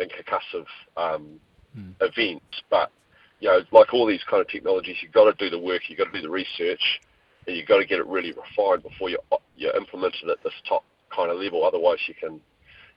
in 0.00 0.08
concussive 0.08 0.66
um, 0.96 1.40
mm. 1.76 1.94
events. 2.00 2.62
But 2.68 2.90
you 3.38 3.48
know, 3.48 3.60
like 3.72 3.94
all 3.94 4.06
these 4.06 4.24
kind 4.28 4.40
of 4.40 4.48
technologies, 4.48 4.96
you've 5.02 5.12
got 5.12 5.24
to 5.24 5.44
do 5.44 5.50
the 5.50 5.58
work, 5.58 5.82
you've 5.88 5.98
got 5.98 6.12
to 6.12 6.12
do 6.12 6.22
the 6.22 6.30
research, 6.30 7.00
and 7.46 7.56
you've 7.56 7.68
got 7.68 7.78
to 7.78 7.86
get 7.86 7.98
it 7.98 8.06
really 8.06 8.32
refined 8.32 8.82
before 8.82 9.10
you 9.10 9.18
you 9.56 9.72
implement 9.76 10.14
it 10.22 10.28
at 10.28 10.42
this 10.42 10.52
top 10.68 10.84
kind 11.14 11.30
of 11.30 11.38
level. 11.38 11.64
Otherwise, 11.64 11.98
you 12.06 12.14
can 12.14 12.40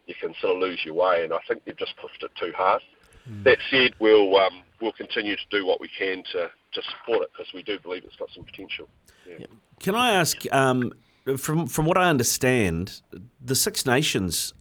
you 0.05 0.15
can 0.19 0.33
sort 0.41 0.55
of 0.55 0.61
lose 0.61 0.81
your 0.85 0.95
way. 0.95 1.23
And 1.23 1.33
I 1.33 1.39
think 1.47 1.63
they've 1.65 1.77
just 1.77 1.95
pushed 1.97 2.23
it 2.23 2.31
too 2.39 2.51
hard. 2.55 2.81
Mm. 3.29 3.43
That 3.43 3.57
said, 3.69 3.93
we'll 3.99 4.35
um, 4.37 4.61
we'll 4.81 4.91
continue 4.91 5.35
to 5.35 5.45
do 5.49 5.65
what 5.65 5.79
we 5.79 5.89
can 5.97 6.23
to, 6.33 6.49
to 6.73 6.81
support 6.81 7.23
it 7.23 7.29
because 7.31 7.53
we 7.53 7.63
do 7.63 7.79
believe 7.79 8.03
it's 8.03 8.15
got 8.15 8.29
some 8.35 8.43
potential. 8.43 8.87
Yeah. 9.27 9.45
Can 9.79 9.95
I 9.95 10.11
ask, 10.11 10.45
um, 10.53 10.93
from 11.37 11.67
from 11.67 11.85
what 11.85 11.97
I 11.97 12.09
understand, 12.09 13.01
the 13.41 13.55
Six 13.55 13.85
Nations 13.85 14.53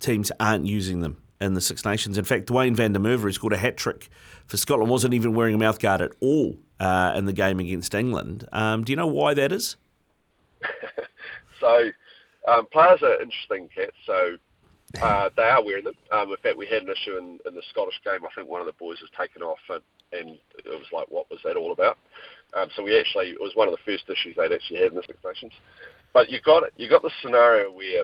teams 0.00 0.32
aren't 0.40 0.66
using 0.66 1.00
them 1.00 1.22
in 1.40 1.54
the 1.54 1.60
Six 1.60 1.84
Nations. 1.84 2.18
In 2.18 2.24
fact, 2.24 2.46
Duhan 2.46 2.74
van 2.74 2.92
der 2.92 3.00
Merwe 3.00 3.24
has 3.24 3.36
scored 3.36 3.52
a 3.52 3.58
hat 3.58 3.76
trick 3.76 4.08
for 4.46 4.56
Scotland. 4.56 4.90
wasn't 4.90 5.14
even 5.14 5.34
wearing 5.34 5.54
a 5.54 5.58
mouthguard 5.58 6.00
at 6.00 6.12
all 6.20 6.58
uh, 6.78 7.12
in 7.16 7.24
the 7.24 7.32
game 7.32 7.60
against 7.60 7.94
England. 7.94 8.46
Um, 8.52 8.84
do 8.84 8.92
you 8.92 8.96
know 8.96 9.06
why 9.06 9.34
that 9.34 9.52
is? 9.52 9.76
so 11.60 11.90
um, 12.48 12.66
players 12.66 13.02
are 13.02 13.20
interesting, 13.20 13.68
Kat. 13.74 13.90
So 14.04 14.36
uh, 15.00 15.30
they 15.36 15.42
are 15.42 15.64
wearing 15.64 15.84
them. 15.84 15.94
Um, 16.10 16.30
in 16.30 16.36
fact, 16.42 16.56
we 16.56 16.66
had 16.66 16.82
an 16.82 16.90
issue 16.90 17.16
in, 17.16 17.38
in 17.46 17.54
the 17.54 17.62
Scottish 17.70 18.00
game. 18.04 18.24
I 18.24 18.34
think 18.34 18.48
one 18.48 18.60
of 18.60 18.66
the 18.66 18.78
boys 18.78 18.98
was 19.00 19.10
taken 19.18 19.42
off, 19.42 19.58
and, 19.68 19.82
and 20.12 20.38
it 20.58 20.66
was 20.66 20.90
like, 20.92 21.06
what 21.10 21.30
was 21.30 21.40
that 21.44 21.56
all 21.56 21.72
about? 21.72 21.98
Um, 22.54 22.68
so 22.74 22.82
we 22.82 22.98
actually, 22.98 23.30
it 23.30 23.40
was 23.40 23.52
one 23.54 23.68
of 23.68 23.74
the 23.74 23.84
first 23.84 24.04
issues 24.10 24.36
they'd 24.36 24.52
actually 24.52 24.80
had 24.80 24.90
in 24.90 24.96
the 24.96 25.02
Six 25.06 25.18
Nations. 25.24 25.52
But 26.12 26.28
you 26.28 26.40
got 26.40 26.64
you 26.76 26.88
got 26.88 27.02
the 27.02 27.10
scenario 27.22 27.70
where 27.70 28.02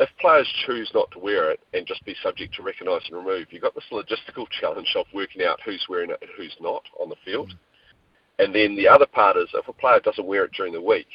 if 0.00 0.08
players 0.18 0.48
choose 0.64 0.90
not 0.94 1.10
to 1.10 1.18
wear 1.18 1.50
it 1.50 1.60
and 1.74 1.86
just 1.86 2.02
be 2.06 2.16
subject 2.22 2.54
to 2.54 2.62
recognise 2.62 3.02
and 3.08 3.18
remove, 3.18 3.48
you've 3.50 3.62
got 3.62 3.74
this 3.74 3.84
logistical 3.92 4.48
challenge 4.60 4.90
of 4.96 5.04
working 5.12 5.42
out 5.44 5.60
who's 5.64 5.84
wearing 5.88 6.10
it 6.10 6.18
and 6.22 6.30
who's 6.36 6.56
not 6.60 6.82
on 6.98 7.10
the 7.10 7.16
field. 7.24 7.50
Mm. 7.50 8.44
And 8.44 8.54
then 8.54 8.74
the 8.74 8.88
other 8.88 9.04
part 9.04 9.36
is 9.36 9.48
if 9.52 9.68
a 9.68 9.72
player 9.74 10.00
doesn't 10.00 10.26
wear 10.26 10.44
it 10.44 10.52
during 10.52 10.72
the 10.72 10.80
week, 10.80 11.08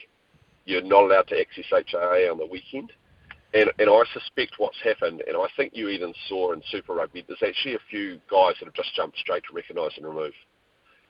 you're 0.66 0.84
not 0.84 1.06
allowed 1.06 1.28
to 1.30 1.40
access 1.40 1.66
HIA 1.70 2.32
on 2.32 2.38
the 2.38 2.46
weekend. 2.46 2.92
And, 3.56 3.72
and 3.80 3.90
I 3.90 4.02
suspect 4.12 4.56
what's 4.58 4.78
happened, 4.84 5.24
and 5.26 5.38
I 5.38 5.48
think 5.56 5.72
you 5.74 5.88
even 5.88 6.14
saw 6.28 6.52
in 6.52 6.62
Super 6.70 6.94
Rugby, 6.94 7.24
there's 7.26 7.42
actually 7.42 7.76
a 7.76 7.90
few 7.90 8.20
guys 8.30 8.56
that 8.60 8.66
have 8.66 8.74
just 8.74 8.94
jumped 8.96 9.18
straight 9.18 9.44
to 9.50 9.56
recognise 9.56 9.92
and 9.96 10.06
remove. 10.06 10.34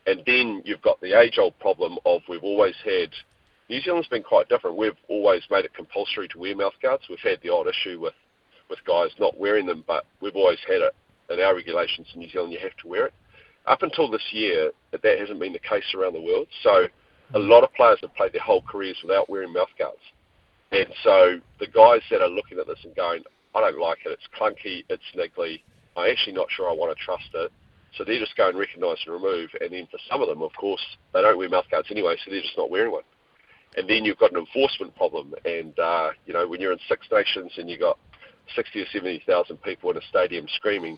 And 0.06 0.22
then 0.28 0.62
you've 0.64 0.84
got 0.84 1.02
the 1.02 1.20
age-old 1.20 1.58
problem 1.58 1.98
of 2.06 2.22
we've 2.30 2.44
always 2.44 2.76
had, 2.86 3.10
New 3.68 3.82
Zealand's 3.82 4.08
been 4.10 4.22
quite 4.22 4.48
different. 4.48 4.78
We've 4.78 4.94
always 5.10 5.42
made 5.50 5.66
it 5.66 5.74
compulsory 5.74 6.28
to 6.30 6.38
wear 6.38 6.56
mouthguards. 6.56 7.10
We've 7.10 7.18
had 7.24 7.40
the 7.42 7.50
odd 7.50 7.66
issue 7.68 8.00
with, 8.00 8.14
with 8.70 8.78
guys 8.86 9.10
not 9.20 9.40
wearing 9.40 9.66
them, 9.66 9.84
but 9.88 10.06
we've 10.22 10.36
always 10.36 10.60
had 10.68 10.82
it 10.82 10.96
in 11.32 11.40
our 11.40 11.56
regulations 11.56 12.08
in 12.14 12.20
New 12.20 12.30
Zealand, 12.30 12.54
you 12.54 12.60
have 12.60 12.76
to 12.84 12.88
wear 12.88 13.08
it. 13.08 13.14
Up 13.66 13.82
until 13.82 14.12
this 14.12 14.22
year, 14.32 14.72
that 14.92 15.20
hasn't 15.20 15.40
been 15.40 15.54
the 15.54 15.60
case 15.60 15.96
around 15.96 16.14
the 16.14 16.22
world. 16.22 16.48
So 16.62 16.86
a 17.34 17.40
mm. 17.40 17.50
lot 17.50 17.64
of 17.64 17.74
players 17.74 17.98
have 18.02 18.14
played 18.14 18.34
their 18.34 18.44
whole 18.44 18.62
careers 18.62 18.98
without 19.02 19.28
wearing 19.30 19.52
mouthguards. 19.52 19.98
And 20.72 20.88
so 21.04 21.40
the 21.60 21.68
guys 21.68 22.02
that 22.12 22.22
are 22.22 22.30
looking 22.30 22.60
at 22.60 22.68
this 22.68 22.80
and 22.84 22.96
going, 22.96 23.24
I 23.54 23.62
don't 23.62 23.80
like 23.80 24.00
it, 24.06 24.12
it's 24.12 24.28
clunky, 24.38 24.84
it's 24.90 25.04
niggly, 25.16 25.62
I'm 25.96 26.12
actually 26.12 26.34
not 26.34 26.48
sure 26.50 26.70
I 26.70 26.74
want 26.74 26.96
to 26.98 27.04
trust 27.04 27.30
it. 27.34 27.52
So 27.98 28.04
they 28.04 28.20
just 28.20 28.36
go 28.36 28.50
and 28.50 28.58
recognise 28.58 28.98
and 29.06 29.14
remove. 29.14 29.50
And 29.62 29.72
then 29.72 29.88
for 29.90 30.00
some 30.10 30.22
of 30.22 30.28
them, 30.28 30.42
of 30.42 30.52
course, 30.60 30.82
they 31.14 31.22
don't 31.22 31.38
wear 31.38 31.50
mouthguards 31.50 31.90
anyway, 31.90 32.16
so 32.18 32.32
they're 32.32 32.42
just 32.42 32.58
not 32.58 32.70
wearing 32.70 32.92
one. 32.92 33.04
And 33.78 33.90
then 33.90 34.04
you've 34.04 34.18
got 34.18 34.32
an 34.32 34.38
enforcement 34.38 34.96
problem. 34.96 35.34
And, 35.46 35.78
uh, 35.80 36.10
you 36.26 36.34
know, 36.34 36.48
when 36.48 36.60
you're 36.60 36.74
in 36.74 36.80
Six 36.90 37.08
Nations 37.12 37.54
and 37.58 37.70
you've 37.70 37.80
got 37.80 37.98
60 38.56 38.82
or 38.82 38.86
70,000 38.92 39.58
people 39.64 39.92
in 39.92 39.98
a 39.98 40.02
stadium 40.10 40.46
screaming, 40.56 40.98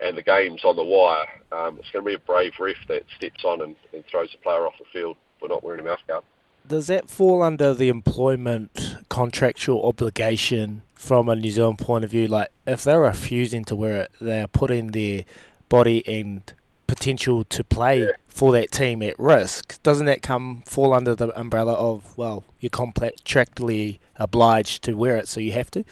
and 0.00 0.16
the 0.16 0.22
game's 0.22 0.64
on 0.64 0.76
the 0.76 0.84
wire, 0.84 1.26
um, 1.52 1.78
it's 1.78 1.90
going 1.92 2.04
to 2.04 2.08
be 2.08 2.14
a 2.14 2.18
brave 2.18 2.52
ref 2.58 2.76
that 2.88 3.02
steps 3.16 3.44
on 3.44 3.62
and, 3.62 3.76
and 3.92 4.02
throws 4.10 4.30
the 4.32 4.38
player 4.38 4.66
off 4.66 4.74
the 4.78 4.84
field 4.92 5.16
for 5.38 5.48
not 5.48 5.62
wearing 5.62 5.80
a 5.80 5.84
mouth 5.84 6.00
guard. 6.08 6.24
Does 6.66 6.86
that 6.86 7.10
fall 7.10 7.42
under 7.42 7.74
the 7.74 7.88
employment 7.88 8.96
contractual 9.08 9.84
obligation 9.86 10.82
from 10.94 11.28
a 11.28 11.36
New 11.36 11.50
Zealand 11.50 11.78
point 11.78 12.04
of 12.04 12.10
view? 12.10 12.28
Like, 12.28 12.48
if 12.66 12.84
they're 12.84 13.00
refusing 13.00 13.64
to 13.66 13.76
wear 13.76 14.02
it, 14.02 14.12
they 14.20 14.40
are 14.40 14.46
putting 14.48 14.88
their 14.88 15.24
body 15.68 16.06
and 16.06 16.42
potential 16.86 17.44
to 17.44 17.64
play 17.64 18.00
Yeah. 18.02 18.10
for 18.28 18.52
that 18.52 18.70
team 18.70 19.02
at 19.02 19.18
risk. 19.18 19.82
Doesn't 19.82 20.06
that 20.06 20.22
come 20.22 20.62
fall 20.66 20.92
under 20.94 21.14
the 21.14 21.38
umbrella 21.38 21.72
of 21.72 22.16
well, 22.16 22.44
you're 22.60 22.70
contractually 22.70 23.98
obliged 24.16 24.84
to 24.84 24.94
wear 24.94 25.16
it, 25.16 25.28
so 25.28 25.40
you 25.40 25.52
have 25.52 25.70
to? 25.72 25.84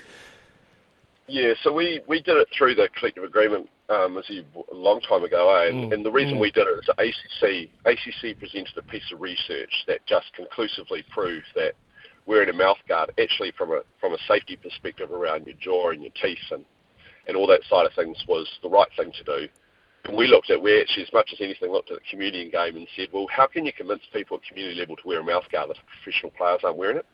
Yeah, 1.27 1.55
so 1.63 1.73
we, 1.73 2.01
we 2.07 2.21
did 2.21 2.37
it 2.37 2.49
through 2.57 2.75
the 2.75 2.89
collective 2.97 3.25
agreement 3.25 3.69
um, 3.91 4.17
as 4.19 4.25
you, 4.29 4.45
a 4.71 4.75
long 4.75 5.01
time 5.01 5.25
ago, 5.25 5.51
eh? 5.57 5.69
and, 5.69 5.91
Mm, 5.91 5.95
and 5.95 6.05
the 6.05 6.11
reason 6.11 6.37
mm. 6.37 6.41
we 6.41 6.51
did 6.51 6.67
it 6.67 6.79
is 6.79 6.87
that 6.87 7.01
ACC 7.01 7.69
ACC 7.85 8.39
presented 8.39 8.77
a 8.77 8.83
piece 8.83 9.11
of 9.13 9.21
research 9.21 9.73
that 9.87 10.05
just 10.07 10.33
conclusively 10.35 11.05
proved 11.11 11.47
that 11.55 11.75
wearing 12.27 12.49
a 12.49 12.53
mouth 12.53 12.79
guard 12.89 13.11
actually 13.21 13.53
from 13.57 13.73
a 13.73 13.81
from 13.99 14.15
a 14.15 14.19
safety 14.29 14.57
perspective 14.57 15.11
around 15.11 15.47
your 15.47 15.57
jaw 15.61 15.91
and 15.91 16.03
your 16.03 16.13
teeth 16.23 16.39
and 16.51 16.65
and 17.27 17.37
all 17.37 17.47
that 17.47 17.63
side 17.69 17.87
of 17.87 17.93
things 17.95 18.17
was 18.29 18.49
the 18.63 18.69
right 18.69 18.89
thing 18.97 19.13
to 19.13 19.25
do. 19.25 19.49
And 20.05 20.17
we 20.17 20.27
looked 20.27 20.51
at 20.51 20.61
we 20.61 20.81
actually 20.81 21.05
as 21.05 21.13
much 21.13 21.31
as 21.33 21.41
anything 21.41 21.71
looked 21.71 21.91
at 21.91 21.99
the 21.99 22.11
community 22.11 22.51
game 22.51 22.77
and 22.77 22.87
said, 22.97 23.09
well, 23.13 23.27
how 23.31 23.47
can 23.47 23.67
you 23.67 23.73
convince 23.73 24.03
people 24.13 24.39
at 24.39 24.45
community 24.49 24.79
level 24.79 24.97
to 24.97 25.07
wear 25.07 25.21
a 25.21 25.25
mouth 25.25 25.45
guard 25.53 25.71
if 25.71 25.77
professional 26.03 26.33
players 26.33 26.61
aren't 26.65 26.79
wearing 26.79 26.99
it? 26.99 27.07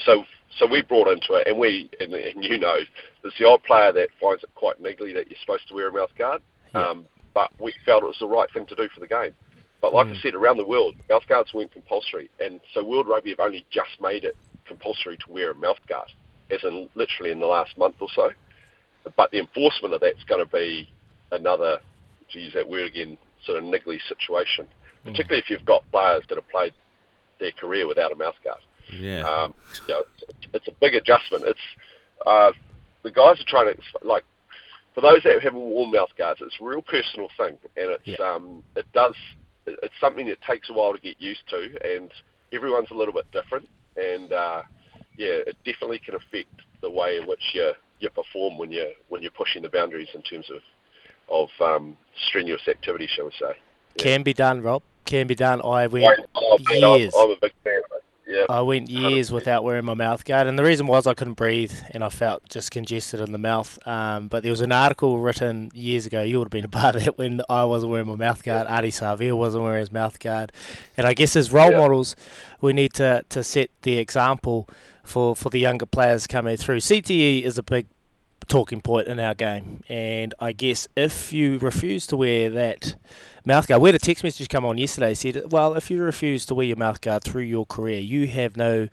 So 0.00 0.24
so 0.58 0.66
we 0.66 0.82
brought 0.82 1.08
into 1.08 1.34
it, 1.34 1.46
and 1.46 1.58
we 1.58 1.90
and, 2.00 2.12
and 2.12 2.44
you 2.44 2.58
know, 2.58 2.78
there's 3.22 3.34
the 3.38 3.48
odd 3.48 3.62
player 3.64 3.92
that 3.92 4.08
finds 4.20 4.42
it 4.42 4.50
quite 4.54 4.82
niggly 4.82 5.14
that 5.14 5.30
you're 5.30 5.38
supposed 5.40 5.68
to 5.68 5.74
wear 5.74 5.88
a 5.88 5.92
mouth 5.92 6.10
guard. 6.16 6.42
Yeah. 6.74 6.88
Um, 6.88 7.06
but 7.34 7.50
we 7.58 7.72
felt 7.86 8.02
it 8.02 8.06
was 8.06 8.16
the 8.20 8.26
right 8.26 8.50
thing 8.52 8.66
to 8.66 8.74
do 8.74 8.88
for 8.92 9.00
the 9.00 9.06
game. 9.06 9.32
But 9.80 9.94
like 9.94 10.06
I 10.06 10.14
said, 10.22 10.34
around 10.34 10.58
the 10.58 10.66
world, 10.66 10.94
mouth 11.10 11.26
guards 11.28 11.52
weren't 11.52 11.72
compulsory, 11.72 12.30
and 12.38 12.60
so 12.72 12.84
World 12.84 13.08
Rugby 13.08 13.30
have 13.30 13.40
only 13.40 13.66
just 13.70 14.00
made 14.00 14.24
it 14.24 14.36
compulsory 14.64 15.16
to 15.16 15.32
wear 15.32 15.50
a 15.50 15.54
mouth 15.54 15.78
guard, 15.88 16.08
as 16.52 16.60
in 16.62 16.88
literally 16.94 17.32
in 17.32 17.40
the 17.40 17.46
last 17.46 17.76
month 17.76 17.96
or 18.00 18.08
so. 18.14 18.30
But 19.16 19.32
the 19.32 19.40
enforcement 19.40 19.92
of 19.92 20.00
that's 20.00 20.22
going 20.28 20.44
to 20.44 20.50
be 20.50 20.88
another, 21.32 21.78
to 22.30 22.38
use 22.38 22.54
that 22.54 22.68
word 22.68 22.86
again, 22.86 23.18
sort 23.44 23.58
of 23.58 23.64
niggly 23.64 23.98
situation, 24.08 24.68
particularly 25.04 25.42
if 25.42 25.50
you've 25.50 25.64
got 25.64 25.82
players 25.90 26.22
that 26.28 26.36
have 26.36 26.48
played 26.48 26.74
their 27.40 27.52
career 27.52 27.88
without 27.88 28.12
a 28.12 28.16
mouth 28.16 28.36
guard. 28.44 28.60
Yeah. 28.90 29.22
Um, 29.22 29.54
you 29.88 29.94
know, 29.94 30.02
it's, 30.28 30.46
it's 30.54 30.68
a 30.68 30.72
big 30.80 30.94
adjustment. 30.94 31.44
It's 31.46 31.60
uh, 32.26 32.52
the 33.02 33.10
guys 33.10 33.40
are 33.40 33.44
trying 33.46 33.74
to 33.74 34.06
like 34.06 34.24
for 34.94 35.00
those 35.00 35.22
that 35.24 35.42
haven't 35.42 35.60
worn 35.60 35.90
mouth 35.90 36.10
guards, 36.18 36.40
it's 36.42 36.56
a 36.60 36.64
real 36.64 36.82
personal 36.82 37.28
thing, 37.36 37.56
and 37.76 37.90
it's 37.90 38.06
Yeah. 38.06 38.16
um, 38.16 38.62
it 38.76 38.86
does 38.92 39.14
it's 39.66 39.94
something 40.00 40.26
that 40.26 40.40
takes 40.42 40.70
a 40.70 40.72
while 40.72 40.92
to 40.92 40.98
get 41.00 41.20
used 41.20 41.48
to, 41.48 41.96
and 41.96 42.10
everyone's 42.52 42.90
a 42.90 42.94
little 42.94 43.14
bit 43.14 43.30
different, 43.32 43.68
and 43.96 44.32
uh, 44.32 44.62
yeah, 45.16 45.38
it 45.46 45.56
definitely 45.64 45.98
can 46.00 46.14
affect 46.14 46.50
the 46.80 46.90
way 46.90 47.16
in 47.16 47.26
which 47.26 47.42
you 47.54 47.72
you 48.00 48.10
perform 48.10 48.58
when 48.58 48.70
you 48.72 48.92
when 49.08 49.22
you're 49.22 49.30
pushing 49.30 49.62
the 49.62 49.68
boundaries 49.68 50.08
in 50.14 50.22
terms 50.22 50.50
of 50.50 50.60
of 51.28 51.48
um, 51.60 51.96
strenuous 52.28 52.66
activity, 52.68 53.06
shall 53.06 53.26
we 53.26 53.30
say? 53.32 53.56
Yeah. 53.96 54.02
Can 54.02 54.22
be 54.22 54.34
done, 54.34 54.60
Rob. 54.60 54.82
Can 55.04 55.26
be 55.26 55.34
done. 55.34 55.62
I 55.62 55.86
went 55.86 56.04
I'm, 56.34 56.98
years. 56.98 57.14
I'm 57.16 57.30
a 57.30 57.36
big 57.40 57.52
fan 57.64 57.80
I 58.48 58.60
went 58.60 58.90
years 58.90 59.30
without 59.30 59.64
wearing 59.64 59.84
my 59.84 59.94
mouth 59.94 60.24
guard, 60.24 60.46
and 60.46 60.58
the 60.58 60.64
reason 60.64 60.86
was 60.86 61.06
I 61.06 61.14
couldn't 61.14 61.34
breathe 61.34 61.72
and 61.90 62.02
I 62.02 62.08
felt 62.08 62.48
just 62.48 62.70
congested 62.70 63.20
in 63.20 63.32
the 63.32 63.38
mouth. 63.38 63.78
Um, 63.86 64.28
but 64.28 64.42
there 64.42 64.52
was 64.52 64.60
an 64.60 64.72
article 64.72 65.18
written 65.18 65.70
years 65.74 66.06
ago. 66.06 66.22
You 66.22 66.38
would 66.38 66.46
have 66.46 66.50
been 66.50 66.64
a 66.64 66.68
part 66.68 66.96
of 66.96 67.06
it 67.06 67.18
when 67.18 67.42
I 67.48 67.64
wasn't 67.64 67.92
wearing 67.92 68.08
my 68.08 68.16
mouth 68.16 68.42
guard. 68.42 68.66
Ardie 68.66 68.88
Savea 68.88 69.36
wasn't 69.36 69.64
wearing 69.64 69.80
his 69.80 69.92
mouth 69.92 70.18
guard, 70.18 70.52
and 70.96 71.06
I 71.06 71.14
guess 71.14 71.36
as 71.36 71.52
role 71.52 71.72
models, 71.72 72.16
we 72.60 72.72
need 72.72 72.92
to, 72.94 73.24
to 73.28 73.42
set 73.44 73.70
the 73.82 73.98
example 73.98 74.68
for, 75.04 75.34
for 75.34 75.50
the 75.50 75.58
younger 75.58 75.86
players 75.86 76.26
coming 76.26 76.56
through. 76.56 76.78
CTE 76.78 77.42
is 77.42 77.58
a 77.58 77.62
big 77.62 77.86
talking 78.48 78.80
point 78.80 79.08
in 79.08 79.20
our 79.20 79.34
game, 79.34 79.82
and 79.88 80.34
I 80.38 80.52
guess 80.52 80.88
if 80.96 81.32
you 81.32 81.58
refuse 81.58 82.06
to 82.08 82.16
wear 82.16 82.50
that 82.50 82.94
mouth 83.44 83.66
guard. 83.66 83.82
We 83.82 83.88
had 83.88 83.96
a 83.96 83.98
text 83.98 84.24
message 84.24 84.48
come 84.48 84.64
on 84.64 84.78
yesterday 84.78 85.14
said, 85.14 85.50
well, 85.50 85.74
if 85.74 85.90
you 85.90 86.02
refuse 86.02 86.46
to 86.46 86.54
wear 86.54 86.66
your 86.66 86.76
mouth 86.76 87.00
guard 87.00 87.24
through 87.24 87.42
your 87.42 87.66
career, 87.66 88.00
you 88.00 88.26
have 88.28 88.56
no, 88.56 88.88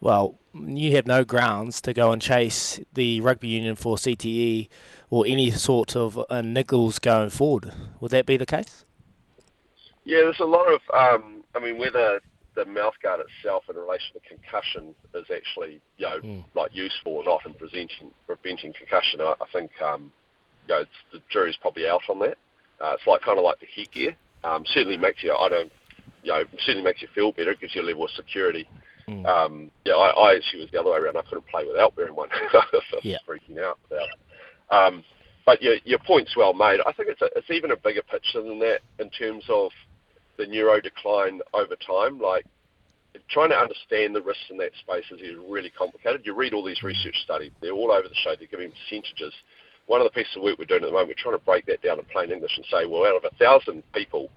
well, 0.00 0.38
you 0.54 0.94
have 0.96 1.06
no 1.06 1.24
grounds 1.24 1.80
to 1.82 1.92
go 1.92 2.12
and 2.12 2.20
chase 2.20 2.80
the 2.92 3.20
rugby 3.20 3.48
union 3.48 3.76
for 3.76 3.96
CTE 3.96 4.68
or 5.10 5.26
any 5.26 5.50
sort 5.50 5.96
of 5.96 6.18
uh, 6.18 6.42
niggles 6.42 7.00
going 7.00 7.30
forward. 7.30 7.72
Would 8.00 8.10
that 8.10 8.26
be 8.26 8.36
the 8.36 8.46
case? 8.46 8.84
Yeah, 10.04 10.18
there's 10.18 10.40
a 10.40 10.44
lot 10.44 10.66
of. 10.72 10.80
Um, 10.94 11.44
I 11.54 11.60
mean, 11.60 11.78
whether 11.78 12.20
the 12.58 12.64
mouth 12.64 12.94
guard 13.02 13.20
itself 13.20 13.64
in 13.70 13.76
relation 13.76 14.12
to 14.14 14.20
concussion 14.28 14.94
is 15.14 15.24
actually, 15.34 15.80
you 15.96 16.06
know, 16.06 16.18
Mm. 16.20 16.44
like 16.54 16.74
useful 16.74 17.12
or 17.12 17.24
not 17.24 17.46
in 17.46 17.54
preventing 17.54 18.10
preventing 18.26 18.72
concussion, 18.72 19.20
I, 19.20 19.34
I 19.40 19.46
think, 19.52 19.70
um, 19.80 20.12
you 20.66 20.74
know, 20.74 20.84
the 21.12 21.22
jury's 21.30 21.56
probably 21.56 21.86
out 21.88 22.02
on 22.08 22.18
that. 22.20 22.36
Uh, 22.80 22.94
it's 22.94 23.06
like 23.06 23.22
kind 23.22 23.38
of 23.38 23.44
like 23.44 23.58
the 23.60 23.66
headgear. 23.74 24.16
Um, 24.44 24.64
certainly 24.66 24.96
makes 24.96 25.22
you. 25.22 25.32
I 25.34 25.48
don't. 25.48 25.72
You 26.22 26.32
know, 26.32 26.44
certainly 26.66 26.82
makes 26.82 27.00
you 27.00 27.08
feel 27.14 27.32
better, 27.32 27.52
It 27.52 27.60
gives 27.60 27.74
you 27.76 27.82
a 27.82 27.84
level 27.86 28.04
of 28.04 28.10
security. 28.10 28.68
Mm. 29.08 29.24
Um, 29.26 29.70
yeah, 29.84 29.94
I, 29.94 30.08
I 30.10 30.36
actually 30.36 30.62
was 30.62 30.70
the 30.72 30.80
other 30.80 30.90
way 30.90 30.98
around. 30.98 31.16
I 31.16 31.22
couldn't 31.22 31.46
play 31.46 31.64
without 31.64 31.96
wearing 31.96 32.14
one. 32.16 32.28
I 32.32 32.62
was 32.72 32.82
Yeah. 33.04 33.18
freaking 33.26 33.58
out 33.62 33.78
about 33.86 34.08
it. 34.08 34.74
Um, 34.74 35.04
but 35.46 35.62
your, 35.62 35.76
your 35.84 35.98
point's 36.00 36.36
well 36.36 36.52
made. 36.52 36.80
I 36.86 36.92
think 36.92 37.08
it's 37.08 37.22
a, 37.22 37.30
it's 37.36 37.50
even 37.50 37.70
a 37.70 37.76
bigger 37.76 38.02
picture 38.02 38.42
than 38.42 38.58
that 38.58 38.80
in 38.98 39.08
terms 39.10 39.44
of 39.48 39.70
the 40.38 40.46
neuro 40.46 40.80
decline 40.80 41.40
over 41.52 41.76
time. 41.76 42.18
Like 42.18 42.46
trying 43.28 43.50
to 43.50 43.56
understand 43.56 44.14
the 44.14 44.22
risks 44.22 44.44
in 44.50 44.56
that 44.58 44.72
space 44.80 45.04
is 45.10 45.36
really 45.48 45.70
complicated. 45.70 46.22
You 46.24 46.34
read 46.34 46.54
all 46.54 46.64
these 46.64 46.82
research 46.82 47.16
studies; 47.24 47.52
they're 47.60 47.72
all 47.72 47.92
over 47.92 48.08
the 48.08 48.14
show. 48.14 48.34
They're 48.38 48.48
giving 48.48 48.72
percentages. 48.72 49.34
One 49.86 50.00
of 50.00 50.04
the 50.04 50.10
pieces 50.10 50.36
of 50.36 50.42
work 50.42 50.58
we're 50.58 50.66
doing 50.66 50.82
at 50.82 50.86
the 50.86 50.92
moment, 50.92 51.08
we're 51.08 51.22
trying 51.22 51.38
to 51.38 51.44
break 51.44 51.64
that 51.66 51.82
down 51.82 51.98
in 51.98 52.04
plain 52.06 52.30
English 52.30 52.52
and 52.56 52.66
say, 52.70 52.84
well, 52.84 53.06
out 53.06 53.16
of 53.16 53.24
a 53.24 53.34
thousand 53.36 53.82
people, 53.94 54.28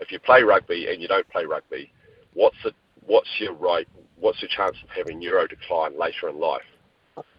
if 0.00 0.12
you 0.12 0.18
play 0.18 0.42
rugby 0.42 0.88
and 0.90 1.00
you 1.00 1.08
don't 1.08 1.26
play 1.30 1.46
rugby, 1.46 1.90
what's 2.34 2.56
the 2.62 2.72
what's 3.06 3.28
your 3.38 3.54
right? 3.54 3.88
What's 4.20 4.40
your 4.42 4.50
chance 4.54 4.76
of 4.82 4.90
having 4.90 5.18
neuro 5.18 5.46
decline 5.46 5.98
later 5.98 6.28
in 6.28 6.38
life? 6.38 6.62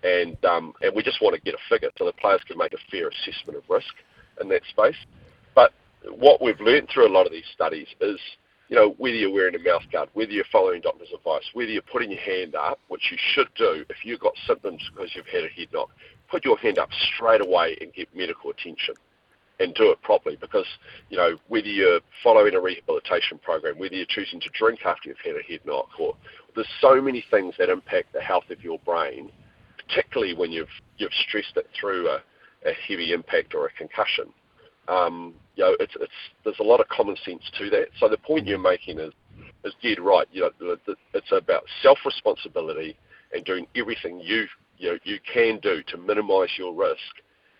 And 0.04 0.44
um, 0.46 0.74
and 0.82 0.94
we 0.96 1.04
just 1.04 1.22
want 1.22 1.36
to 1.36 1.42
get 1.42 1.54
a 1.54 1.64
figure 1.70 1.90
so 1.98 2.06
the 2.06 2.14
players 2.14 2.42
can 2.48 2.58
make 2.58 2.74
a 2.74 2.78
fair 2.92 3.10
assessment 3.10 3.58
of 3.58 3.64
risk 3.70 3.94
in 4.42 4.50
that 4.50 4.62
space. 4.70 4.98
What 6.06 6.42
we've 6.42 6.60
learned 6.60 6.90
through 6.94 7.08
a 7.08 7.14
lot 7.14 7.26
of 7.26 7.32
these 7.32 7.48
studies 7.54 7.88
is, 8.00 8.20
you 8.70 8.76
know, 8.76 8.96
whether 8.98 9.16
you're 9.16 9.34
wearing 9.34 9.56
a 9.56 9.60
mouth 9.60 9.84
guard, 9.92 10.10
whether 10.14 10.32
you're 10.32 10.46
following 10.52 10.82
doctor's 10.82 11.10
advice, 11.14 11.44
whether 11.54 11.72
you're 11.72 11.82
putting 11.82 12.12
your 12.12 12.22
hand 12.22 12.56
up, 12.56 12.80
which 12.88 13.12
you 13.12 13.18
should 13.34 13.48
do 13.56 13.84
if 13.90 13.98
you've 14.04 14.20
got 14.20 14.34
symptoms 14.48 14.82
because 14.94 15.10
you've 15.16 15.28
had 15.28 15.44
a 15.44 15.50
head 15.50 15.68
knock, 15.74 15.90
put 16.30 16.46
your 16.46 16.58
hand 16.58 16.78
up 16.78 16.90
straight 17.16 17.42
away 17.42 17.78
and 17.82 17.94
get 17.94 18.08
medical 18.16 18.52
attention 18.52 18.96
and 19.60 19.74
do 19.76 19.92
it 19.92 20.02
properly 20.02 20.38
because, 20.40 20.66
you 21.10 21.18
know, 21.18 21.38
whether 21.48 21.68
you're 21.68 22.00
following 22.24 22.56
a 22.56 22.60
rehabilitation 22.60 23.38
program, 23.40 23.78
whether 23.78 23.96
you're 23.96 24.06
choosing 24.08 24.40
to 24.40 24.50
drink 24.58 24.80
after 24.86 25.10
you've 25.10 25.18
had 25.24 25.36
a 25.36 25.44
head 25.52 25.60
knock, 25.66 25.90
or 26.00 26.16
there's 26.56 26.68
so 26.80 27.02
many 27.02 27.24
things 27.30 27.54
that 27.60 27.70
impact 27.70 28.14
the 28.14 28.22
health 28.22 28.50
of 28.50 28.64
your 28.64 28.80
brain, 28.80 29.30
particularly 29.78 30.34
when 30.34 30.52
you've 30.52 30.70
you've 30.98 31.14
stressed 31.28 31.58
it 31.58 31.68
through 31.80 32.08
a, 32.08 32.22
a 32.66 32.74
heavy 32.88 33.12
impact 33.12 33.54
or 33.54 33.66
a 33.66 33.72
concussion. 33.72 34.26
Um, 34.88 35.36
you 35.60 35.66
know, 35.66 35.76
it's 35.82 35.94
it's 36.00 36.14
there's 36.46 36.60
a 36.60 36.64
lot 36.64 36.80
of 36.80 36.88
common 36.88 37.18
sense 37.26 37.44
to 37.58 37.70
that. 37.72 37.88
So 38.00 38.08
the 38.08 38.18
point 38.18 38.48
you're 38.48 38.58
making 38.58 38.98
is 38.98 39.12
is 39.66 39.74
dead 39.84 40.00
right. 40.00 40.26
You 40.32 40.50
know, 40.58 40.78
it's 41.14 41.32
about 41.34 41.64
self 41.84 41.98
responsibility 42.06 42.96
and 43.34 43.44
doing 43.44 43.68
everything 43.76 44.22
you 44.22 44.46
you 44.78 44.92
know, 44.92 44.98
you 45.04 45.20
can 45.32 45.60
do 45.60 45.84
to 45.88 45.98
minimise 45.98 46.52
your 46.58 46.74
risk 46.74 47.12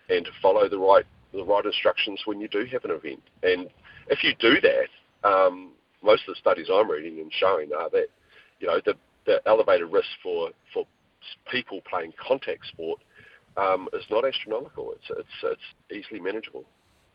and 0.08 0.24
to 0.24 0.30
follow 0.40 0.66
the 0.66 0.78
right 0.78 1.04
the 1.34 1.44
right 1.44 1.66
instructions 1.66 2.22
when 2.24 2.40
you 2.40 2.48
do 2.48 2.64
have 2.72 2.86
an 2.86 2.90
event. 2.90 3.20
And 3.42 3.68
if 4.08 4.24
you 4.24 4.32
do 4.40 4.54
that, 4.62 5.28
um, 5.28 5.72
most 6.02 6.22
of 6.26 6.34
the 6.34 6.40
studies 6.40 6.68
I'm 6.72 6.90
reading 6.90 7.20
and 7.20 7.30
showing 7.38 7.68
are 7.78 7.90
that 7.90 8.06
you 8.60 8.66
know 8.66 8.80
the, 8.82 8.94
the 9.26 9.42
elevated 9.44 9.92
risk 9.92 10.08
for 10.22 10.52
for 10.72 10.86
people 11.52 11.82
playing 11.88 12.14
contact 12.26 12.66
sport 12.68 12.98
um, 13.58 13.88
is 13.92 14.04
not 14.10 14.24
astronomical. 14.24 14.92
It's 14.92 15.10
it's 15.10 15.60
it's 15.92 16.06
easily 16.06 16.20
manageable. 16.20 16.64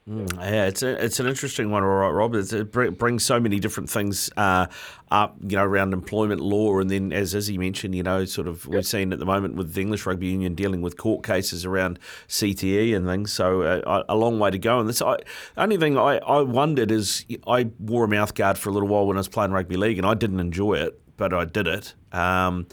Mm, 0.08 0.36
yeah, 0.36 0.66
it's 0.68 0.84
a, 0.84 1.04
it's 1.04 1.20
an 1.20 1.26
interesting 1.26 1.72
one, 1.72 1.82
all 1.82 1.90
right, 1.90 2.12
Rob. 2.12 2.36
It's, 2.36 2.54
it 2.54 2.72
br- 2.72 2.92
brings 2.92 3.26
so 3.26 3.40
many 3.40 3.60
different 3.60 3.90
things 3.90 4.30
uh, 4.38 4.68
up, 5.10 5.36
you 5.42 5.58
know, 5.58 5.64
around 5.64 5.94
employment 5.94 6.42
law, 6.42 6.78
and 6.80 6.92
then 6.92 7.12
as 7.12 7.34
Izzy 7.34 7.58
mentioned, 7.58 7.96
you 7.96 8.04
know, 8.04 8.24
sort 8.26 8.48
of 8.48 8.68
we've 8.68 8.86
seen 8.86 9.14
at 9.14 9.18
the 9.18 9.26
moment 9.26 9.56
with 9.56 9.74
the 9.74 9.82
English 9.82 10.06
Rugby 10.06 10.28
Union 10.28 10.54
dealing 10.54 10.84
with 10.84 10.96
court 10.96 11.24
cases 11.24 11.66
around 11.66 11.98
CTE 12.28 12.96
and 12.96 13.08
things. 13.08 13.34
So 13.34 13.64
uh, 13.64 14.04
a 14.08 14.16
long 14.16 14.38
way 14.38 14.52
to 14.52 14.60
go. 14.60 14.80
And 14.80 14.88
this, 14.88 15.02
I, 15.02 15.18
only 15.58 15.78
thing 15.78 15.98
I, 15.98 16.18
I 16.18 16.42
wondered 16.42 16.92
is 16.92 17.26
I 17.48 17.72
wore 17.80 18.04
a 18.04 18.08
mouth 18.08 18.36
guard 18.36 18.60
for 18.60 18.70
a 18.70 18.74
little 18.74 18.88
while 18.90 19.08
when 19.08 19.18
I 19.18 19.22
was 19.22 19.28
playing 19.28 19.54
rugby 19.54 19.76
league, 19.76 19.98
and 19.98 20.06
I 20.06 20.14
didn't 20.14 20.40
enjoy 20.40 20.76
it, 20.76 21.02
but 21.18 21.34
I 21.34 21.46
did 21.46 21.66
it. 21.66 21.96
Um, 22.12 22.68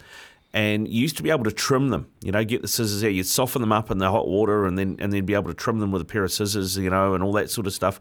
and 0.54 0.86
you 0.86 1.00
used 1.00 1.16
to 1.16 1.22
be 1.22 1.30
able 1.30 1.44
to 1.44 1.52
trim 1.52 1.88
them. 1.88 2.08
You 2.22 2.32
know, 2.32 2.44
get 2.44 2.62
the 2.62 2.68
scissors 2.68 3.02
out, 3.02 3.14
you'd 3.14 3.26
soften 3.26 3.62
them 3.62 3.72
up 3.72 3.90
in 3.90 3.98
the 3.98 4.10
hot 4.10 4.28
water, 4.28 4.66
and 4.66 4.78
then 4.78 4.96
and 5.00 5.12
then 5.12 5.24
be 5.24 5.34
able 5.34 5.48
to 5.48 5.54
trim 5.54 5.78
them 5.78 5.90
with 5.90 6.02
a 6.02 6.04
pair 6.04 6.24
of 6.24 6.32
scissors. 6.32 6.76
You 6.76 6.90
know, 6.90 7.14
and 7.14 7.22
all 7.22 7.32
that 7.32 7.50
sort 7.50 7.66
of 7.66 7.72
stuff. 7.72 8.00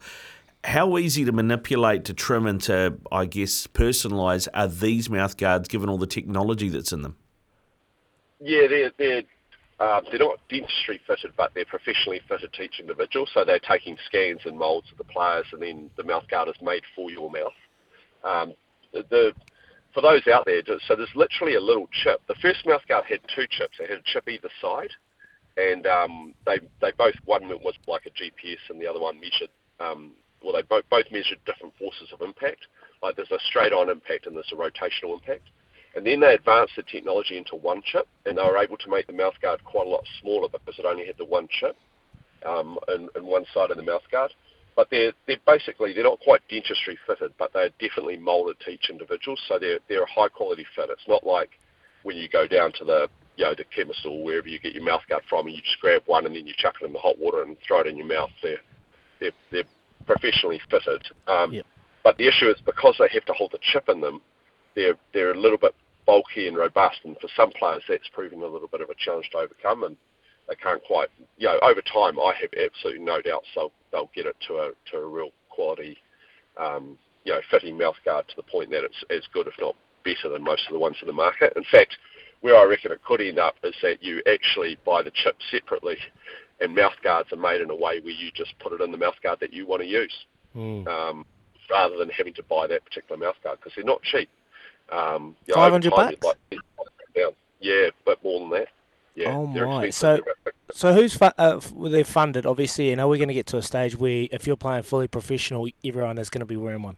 How 0.63 0.97
easy 0.99 1.25
to 1.25 1.31
manipulate, 1.31 2.05
to 2.05 2.13
trim, 2.13 2.45
and 2.45 2.61
to 2.63 2.97
I 3.11 3.25
guess 3.25 3.67
personalise 3.67 4.47
are 4.53 4.67
these 4.67 5.09
mouth 5.09 5.37
guards 5.37 5.67
given 5.67 5.89
all 5.89 5.97
the 5.97 6.07
technology 6.07 6.69
that's 6.69 6.93
in 6.93 7.01
them? 7.01 7.15
Yeah, 8.39 8.67
they're 8.67 8.91
they're 8.97 9.23
uh, 9.79 10.01
they're 10.11 10.19
not 10.19 10.39
dentistry 10.47 11.01
fitted, 11.07 11.31
but 11.35 11.51
they're 11.55 11.65
professionally 11.65 12.21
fitted 12.27 12.53
to 12.53 12.61
each 12.61 12.79
individual. 12.79 13.27
So 13.33 13.43
they're 13.43 13.59
taking 13.59 13.97
scans 14.05 14.41
and 14.45 14.57
moulds 14.57 14.91
of 14.91 14.97
the 14.99 15.03
players, 15.05 15.47
and 15.53 15.61
then 15.61 15.89
the 15.95 16.03
mouth 16.03 16.27
guard 16.29 16.49
is 16.49 16.61
made 16.61 16.83
for 16.95 17.09
your 17.09 17.31
mouth. 17.31 17.53
Um, 18.23 18.53
the, 18.93 19.03
the 19.09 19.33
for 19.93 20.01
those 20.01 20.27
out 20.27 20.45
there, 20.45 20.61
so 20.87 20.95
there's 20.95 21.09
literally 21.15 21.55
a 21.55 21.61
little 21.61 21.87
chip. 22.03 22.21
The 22.27 22.35
first 22.41 22.65
mouth 22.65 22.81
guard 22.87 23.05
had 23.05 23.19
two 23.35 23.45
chips. 23.49 23.77
It 23.79 23.89
had 23.89 23.99
a 23.99 24.03
chip 24.05 24.27
either 24.27 24.49
side, 24.61 24.91
and 25.57 25.85
um, 25.87 26.33
they 26.45 26.59
they 26.81 26.91
both 26.97 27.15
one 27.25 27.47
was 27.49 27.75
like 27.87 28.05
a 28.05 28.09
GPS, 28.09 28.59
and 28.69 28.81
the 28.81 28.87
other 28.87 28.99
one 28.99 29.19
measured. 29.19 29.49
Um, 29.79 30.11
well, 30.43 30.53
they 30.53 30.63
both 30.63 30.85
both 30.89 31.05
measured 31.11 31.39
different 31.45 31.75
forces 31.77 32.09
of 32.13 32.21
impact. 32.21 32.67
Like 33.01 33.15
there's 33.15 33.31
a 33.31 33.39
straight 33.49 33.73
on 33.73 33.89
impact 33.89 34.27
and 34.27 34.35
there's 34.35 34.51
a 34.51 34.55
rotational 34.55 35.13
impact. 35.13 35.43
And 35.95 36.05
then 36.05 36.21
they 36.21 36.33
advanced 36.33 36.73
the 36.77 36.83
technology 36.83 37.37
into 37.37 37.55
one 37.55 37.81
chip, 37.83 38.07
and 38.25 38.37
they 38.37 38.41
were 38.41 38.57
able 38.57 38.77
to 38.77 38.89
make 38.89 39.07
the 39.07 39.13
mouthguard 39.13 39.63
quite 39.63 39.87
a 39.87 39.89
lot 39.89 40.05
smaller 40.21 40.47
because 40.47 40.79
it 40.79 40.85
only 40.85 41.05
had 41.05 41.17
the 41.17 41.25
one 41.25 41.47
chip 41.59 41.75
um, 42.47 42.77
in, 42.87 43.09
in 43.15 43.25
one 43.25 43.45
side 43.53 43.71
of 43.71 43.77
the 43.77 43.83
mouthguard. 43.83 44.29
But 44.75 44.89
they're, 44.89 45.13
they're 45.27 45.37
basically, 45.45 45.93
they're 45.93 46.03
not 46.03 46.19
quite 46.19 46.41
dentistry 46.49 46.97
fitted, 47.05 47.33
but 47.37 47.51
they're 47.53 47.69
definitely 47.79 48.17
moulded 48.17 48.59
to 48.61 48.71
each 48.71 48.89
individual, 48.89 49.37
so 49.47 49.59
they're, 49.59 49.79
they're 49.89 50.03
a 50.03 50.11
high 50.11 50.29
quality 50.29 50.65
fit. 50.75 50.89
It's 50.89 51.07
not 51.07 51.25
like 51.25 51.49
when 52.03 52.15
you 52.15 52.29
go 52.29 52.47
down 52.47 52.71
to 52.73 52.85
the, 52.85 53.09
you 53.35 53.45
know, 53.45 53.53
the 53.55 53.65
chemist 53.75 54.05
or 54.05 54.23
wherever 54.23 54.47
you 54.47 54.59
get 54.59 54.73
your 54.73 54.83
mouthguard 54.83 55.21
from 55.29 55.47
and 55.47 55.55
you 55.55 55.61
just 55.61 55.79
grab 55.81 56.03
one 56.05 56.25
and 56.25 56.35
then 56.35 56.47
you 56.47 56.53
chuck 56.57 56.75
it 56.81 56.85
in 56.85 56.93
the 56.93 56.99
hot 56.99 57.19
water 57.19 57.43
and 57.43 57.57
throw 57.67 57.81
it 57.81 57.87
in 57.87 57.97
your 57.97 58.07
mouth. 58.07 58.29
They're, 58.41 58.61
they're, 59.19 59.31
they're 59.51 59.63
professionally 60.05 60.61
fitted. 60.69 61.03
Um, 61.27 61.53
yep. 61.53 61.65
But 62.03 62.17
the 62.17 62.27
issue 62.27 62.49
is 62.49 62.59
because 62.65 62.95
they 62.97 63.09
have 63.13 63.25
to 63.25 63.33
hold 63.33 63.51
the 63.51 63.59
chip 63.61 63.89
in 63.89 64.01
them, 64.01 64.21
they're 64.75 64.95
they're 65.13 65.33
a 65.33 65.39
little 65.39 65.57
bit 65.57 65.75
bulky 66.05 66.47
and 66.47 66.57
robust, 66.57 66.97
and 67.03 67.15
for 67.19 67.27
some 67.35 67.51
players 67.51 67.83
that's 67.87 68.07
proving 68.13 68.41
a 68.41 68.47
little 68.47 68.67
bit 68.67 68.81
of 68.81 68.89
a 68.89 68.95
challenge 68.97 69.29
to 69.31 69.37
overcome, 69.37 69.83
and 69.83 69.97
they 70.51 70.55
can't 70.55 70.83
quite. 70.83 71.07
You 71.37 71.47
know, 71.47 71.59
over 71.63 71.81
time, 71.81 72.19
I 72.19 72.33
have 72.41 72.49
absolutely 72.61 73.03
no 73.03 73.21
doubt 73.21 73.43
so 73.55 73.71
they'll 73.91 74.11
get 74.13 74.25
it 74.25 74.35
to 74.47 74.55
a 74.55 74.71
to 74.91 74.97
a 74.97 75.07
real 75.07 75.29
quality, 75.49 75.97
um, 76.57 76.97
you 77.23 77.31
know, 77.31 77.39
fitting 77.49 77.77
mouthguard 77.77 78.27
to 78.27 78.35
the 78.35 78.43
point 78.43 78.69
that 78.71 78.83
it's 78.83 79.03
as 79.09 79.23
good, 79.33 79.47
if 79.47 79.53
not 79.59 79.75
better, 80.03 80.29
than 80.29 80.43
most 80.43 80.63
of 80.67 80.73
the 80.73 80.79
ones 80.79 80.97
in 81.01 81.07
the 81.07 81.13
market. 81.13 81.53
In 81.55 81.63
fact, 81.71 81.97
where 82.41 82.57
I 82.57 82.65
reckon 82.65 82.91
it 82.91 83.03
could 83.03 83.21
end 83.21 83.39
up 83.39 83.55
is 83.63 83.75
that 83.81 84.03
you 84.03 84.21
actually 84.31 84.77
buy 84.85 85.01
the 85.01 85.11
chip 85.11 85.37
separately, 85.49 85.97
and 86.59 86.75
mouthguards 86.75 87.31
are 87.31 87.37
made 87.37 87.61
in 87.61 87.69
a 87.69 87.75
way 87.75 88.01
where 88.01 88.13
you 88.13 88.29
just 88.35 88.53
put 88.59 88.73
it 88.73 88.81
in 88.81 88.91
the 88.91 88.97
mouthguard 88.97 89.39
that 89.39 89.53
you 89.53 89.65
want 89.65 89.81
to 89.81 89.87
use. 89.87 90.13
Mm. 90.55 90.85
Um, 90.85 91.25
rather 91.69 91.95
than 91.95 92.09
having 92.09 92.33
to 92.33 92.43
buy 92.43 92.67
that 92.67 92.83
particular 92.83 93.15
mouthguard 93.17 93.55
because 93.55 93.71
they're 93.77 93.85
not 93.85 94.01
cheap. 94.01 94.27
Um, 94.91 95.37
you 95.47 95.55
know, 95.55 95.61
Five 95.61 95.71
hundred 95.71 95.91
bucks. 95.91 96.15
like- 96.21 96.37
Yeah, 97.61 97.91
but 98.05 98.21
more 98.23 98.39
than 98.41 98.49
that. 98.59 98.67
Yeah, 99.15 99.35
Oh 99.35 99.45
my, 99.45 99.85
expensive. 99.85 100.25
So 100.73 100.93
who's 100.93 101.13
fu- 101.15 101.25
uh, 101.37 101.59
they're 101.89 102.05
funded? 102.05 102.45
Obviously, 102.45 102.89
you 102.89 102.95
know 102.95 103.07
we're 103.09 103.17
going 103.17 103.27
to 103.27 103.33
get 103.33 103.45
to 103.47 103.57
a 103.57 103.61
stage 103.61 103.95
where 103.97 104.27
if 104.31 104.47
you're 104.47 104.55
playing 104.55 104.83
fully 104.83 105.07
professional, 105.07 105.67
everyone 105.83 106.17
is 106.17 106.29
going 106.29 106.39
to 106.39 106.45
be 106.45 106.55
wearing 106.55 106.81
one. 106.81 106.95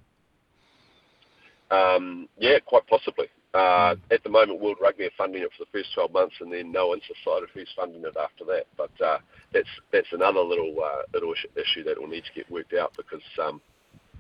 Um, 1.72 2.30
yeah, 2.38 2.60
quite 2.66 2.86
possibly. 2.88 3.28
Uh, 3.54 3.96
Hmm. 3.96 4.14
At 4.14 4.24
the 4.24 4.30
moment, 4.30 4.60
World 4.62 4.78
Rugby 4.82 5.06
are 5.06 5.12
funding 5.18 5.44
it 5.44 5.52
for 5.58 5.66
the 5.66 5.70
first 5.72 5.94
12 5.94 6.12
months, 6.12 6.36
and 6.40 6.52
then 6.52 6.72
no 6.72 6.88
one's 6.88 7.04
decided 7.04 7.50
who's 7.54 7.70
funding 7.76 8.04
it 8.04 8.16
after 8.18 8.44
that. 8.46 8.66
But 8.78 8.90
uh, 9.04 9.20
that's 9.52 9.68
that's 9.92 10.08
another 10.12 10.40
little 10.40 10.76
uh, 10.84 11.04
little 11.14 11.34
issue- 11.34 11.50
issue 11.56 11.84
that 11.84 12.00
will 12.00 12.08
need 12.08 12.24
to 12.26 12.34
get 12.34 12.50
worked 12.50 12.74
out 12.74 12.94
because 12.98 13.22
um, 13.44 13.62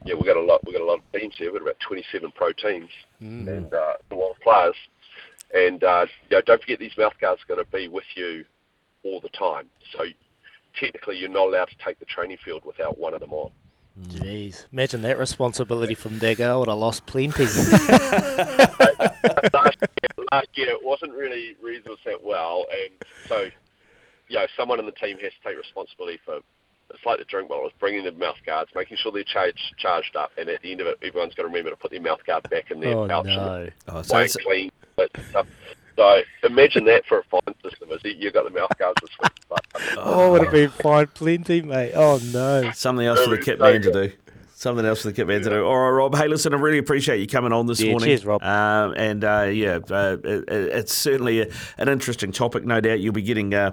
yeah, 0.06 0.14
we've 0.16 0.26
got 0.26 0.38
a 0.38 0.42
lot 0.42 0.64
we've 0.66 0.76
got 0.76 0.84
a 0.84 0.86
lot 0.86 1.00
of 1.00 1.20
teams 1.20 1.34
here. 1.38 1.52
We've 1.52 1.62
got 1.62 1.70
about 1.70 1.80
27 1.88 2.32
pro 2.36 2.52
teams 2.54 2.90
Mm. 3.22 3.48
and 3.48 3.74
uh, 3.74 3.94
a 4.12 4.16
lot 4.16 4.32
of 4.32 4.40
players. 4.42 4.76
And 5.54 5.84
uh, 5.84 6.08
you 6.30 6.38
know, 6.38 6.42
don't 6.42 6.62
forget 6.62 6.80
these 6.80 6.98
mouthguards 6.98 7.44
are 7.44 7.48
going 7.48 7.64
to 7.64 7.72
be 7.72 7.88
with 7.88 8.06
you 8.16 8.46
all 9.04 9.20
the 9.20 9.30
time. 9.30 9.70
So 9.96 10.06
technically, 10.80 11.18
you're 11.18 11.30
not 11.30 11.48
allowed 11.48 11.70
to 11.70 11.76
take 11.84 12.00
the 12.00 12.06
training 12.06 12.38
field 12.44 12.66
without 12.66 12.98
one 12.98 13.14
of 13.14 13.20
them 13.20 13.34
on. 13.34 13.52
Jeez, 14.08 14.66
imagine 14.74 15.04
that 15.04 15.20
responsibility 15.20 15.94
from 15.94 16.18
Digger. 16.18 16.50
I 16.50 16.56
would 16.56 16.68
have 16.68 16.80
lost 16.80 17.06
plenty. 17.06 17.44
last, 19.54 19.78
year, 19.80 20.26
last 20.32 20.48
year 20.56 20.70
it 20.70 20.84
wasn't 20.84 21.14
really 21.14 21.56
reasonable 21.62 21.98
set 22.04 22.24
well, 22.24 22.66
and 22.72 22.90
so 23.28 23.50
you 24.30 24.36
know 24.36 24.48
someone 24.58 24.80
in 24.80 24.88
the 24.88 24.92
team 24.94 25.20
has 25.20 25.32
to 25.34 25.50
take 25.50 25.58
responsibility 25.58 26.20
for. 26.26 26.40
It's 26.90 27.06
like 27.06 27.20
the 27.20 27.26
drink 27.26 27.50
bottle. 27.50 27.68
It's 27.68 27.76
bringing 27.80 28.04
the 28.04 28.12
mouth 28.12 28.38
guards, 28.46 28.72
making 28.76 28.98
sure 28.98 29.12
they're 29.12 29.24
charged, 29.24 29.76
charged 29.78 30.16
up, 30.16 30.32
and 30.38 30.50
at 30.50 30.62
the 30.62 30.72
end 30.72 30.82
of 30.82 30.88
it, 30.88 30.98
everyone's 31.04 31.34
got 31.34 31.44
to 31.44 31.48
remember 31.48 31.72
to 31.72 31.76
put 31.76 31.92
their 31.92 32.02
mouth 32.02 32.24
guard 32.26 32.50
back 32.50 32.72
in 32.72 32.80
their 32.80 32.96
oh 32.96 33.08
pouch 33.08 33.26
no! 33.26 33.70
Oh, 33.88 33.98
and 33.98 34.06
so 34.06 34.18
it's, 34.20 34.36
clean. 34.38 34.72
But, 34.96 35.10
stuff. 35.30 35.48
So 35.96 36.22
imagine 36.44 36.86
that 36.86 37.06
for 37.06 37.20
a 37.20 37.24
fine 37.24 37.56
system. 37.64 37.92
Is 37.92 38.02
it, 38.04 38.18
you 38.18 38.32
got 38.32 38.46
the 38.46 38.50
mouth 38.50 38.72
guards 38.78 39.00
this 39.02 39.12
week, 39.22 39.32
but 39.48 39.62
Oh, 39.98 39.98
oh 39.98 40.32
would 40.32 40.44
have 40.44 40.52
been 40.52 40.70
fine 40.70 41.08
plenty, 41.08 41.62
mate. 41.62 41.94
Oh 41.96 42.20
no! 42.32 42.72
something 42.72 43.06
else 43.06 43.24
for 43.24 43.32
the 43.32 43.38
kit 43.38 43.60
man 43.60 43.82
to 43.82 43.92
do. 43.92 44.12
Something 44.64 44.86
else 44.86 45.02
for 45.02 45.10
the 45.10 45.14
kit 45.14 45.28
man 45.28 45.42
to 45.42 45.50
do. 45.50 45.66
All 45.66 45.78
right, 45.78 45.90
Rob. 45.90 46.16
Hey, 46.16 46.30
listen, 46.30 46.54
I 46.54 46.58
really 46.58 46.78
appreciate 46.78 47.20
you 47.20 47.28
coming 47.28 47.52
on 47.52 47.66
this 47.68 47.82
Yeah, 47.82 47.92
morning. 47.92 48.08
cheers, 48.08 48.26
Rob. 48.26 48.42
Um, 48.42 48.94
and 48.96 49.22
uh, 49.26 49.50
yeah, 49.52 49.80
uh, 49.92 50.16
it, 50.24 50.46
it's 50.48 50.94
certainly 50.94 51.42
a, 51.42 51.48
an 51.78 51.90
interesting 51.90 52.32
topic. 52.32 52.64
No 52.64 52.80
doubt 52.80 53.02
you'll 53.02 53.12
be 53.12 53.22
getting 53.24 53.54
uh, 53.54 53.72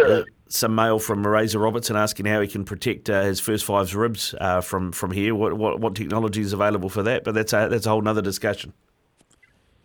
uh, 0.00 0.22
some 0.46 0.76
mail 0.76 1.00
from 1.00 1.26
Razor 1.26 1.58
Robertson 1.58 1.96
asking 1.96 2.26
how 2.26 2.40
he 2.40 2.46
can 2.46 2.64
protect 2.64 3.10
uh, 3.10 3.22
his 3.22 3.40
first 3.40 3.64
five's 3.64 3.96
ribs 3.96 4.32
uh, 4.40 4.60
from 4.60 4.92
from 4.92 5.10
here. 5.10 5.34
What, 5.34 5.54
what 5.54 5.80
what 5.80 5.96
technology 5.96 6.40
is 6.40 6.52
available 6.52 6.88
for 6.88 7.02
that? 7.02 7.24
But 7.24 7.34
that's 7.34 7.52
a 7.52 7.66
that's 7.68 7.86
a 7.86 7.90
whole 7.90 8.06
other 8.06 8.22
discussion. 8.22 8.72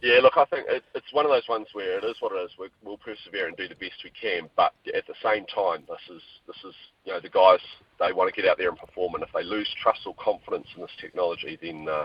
Yeah, 0.04 0.20
look, 0.20 0.36
I 0.36 0.44
think 0.52 0.68
it, 0.68 0.84
it's 0.94 1.14
one 1.14 1.24
of 1.24 1.32
those 1.32 1.48
ones 1.48 1.68
where 1.72 1.98
it 1.98 2.04
is 2.04 2.18
what 2.20 2.34
it 2.34 2.44
is. 2.44 2.52
We, 2.60 2.68
we'll 2.84 2.98
persevere 2.98 3.48
and 3.48 3.56
do 3.56 3.70
the 3.70 3.76
best 3.76 4.04
we 4.04 4.12
can, 4.12 4.50
but 4.58 4.74
at 4.94 5.08
the 5.08 5.16
same 5.24 5.46
time, 5.46 5.88
this 5.88 6.18
is 6.18 6.22
this 6.46 6.58
is 6.68 6.76
you 7.06 7.14
know 7.14 7.22
the 7.22 7.30
guys 7.30 7.64
they 8.02 8.12
want 8.12 8.28
to 8.28 8.36
get 8.36 8.50
out 8.50 8.58
there 8.58 8.68
and 8.68 8.78
perform, 8.78 9.16
and 9.16 9.24
if 9.24 9.30
they 9.34 9.44
lose 9.44 9.70
trust 9.82 10.02
or 10.06 10.14
confidence 10.20 10.68
in 10.76 10.82
this 10.82 10.92
technology, 11.00 11.58
then 11.62 11.88
uh, 11.90 12.04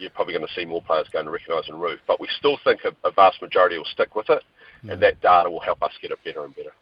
you're 0.00 0.10
probably 0.10 0.34
going 0.34 0.46
to 0.46 0.54
see 0.54 0.64
more 0.64 0.82
players 0.82 1.06
going 1.12 1.26
to 1.26 1.30
recognise 1.30 1.68
and 1.68 1.80
roof. 1.80 2.00
But 2.08 2.18
we 2.18 2.26
still 2.36 2.58
think 2.64 2.80
a, 2.82 2.90
a 3.06 3.12
vast 3.12 3.40
majority 3.40 3.78
will 3.78 3.86
stick 3.94 4.16
with 4.16 4.28
it, 4.28 4.42
and 4.90 5.00
that 5.00 5.20
data 5.20 5.48
will 5.48 5.60
help 5.60 5.84
us 5.84 5.92
get 6.02 6.10
it 6.10 6.18
better 6.24 6.44
and 6.44 6.56
better. 6.56 6.72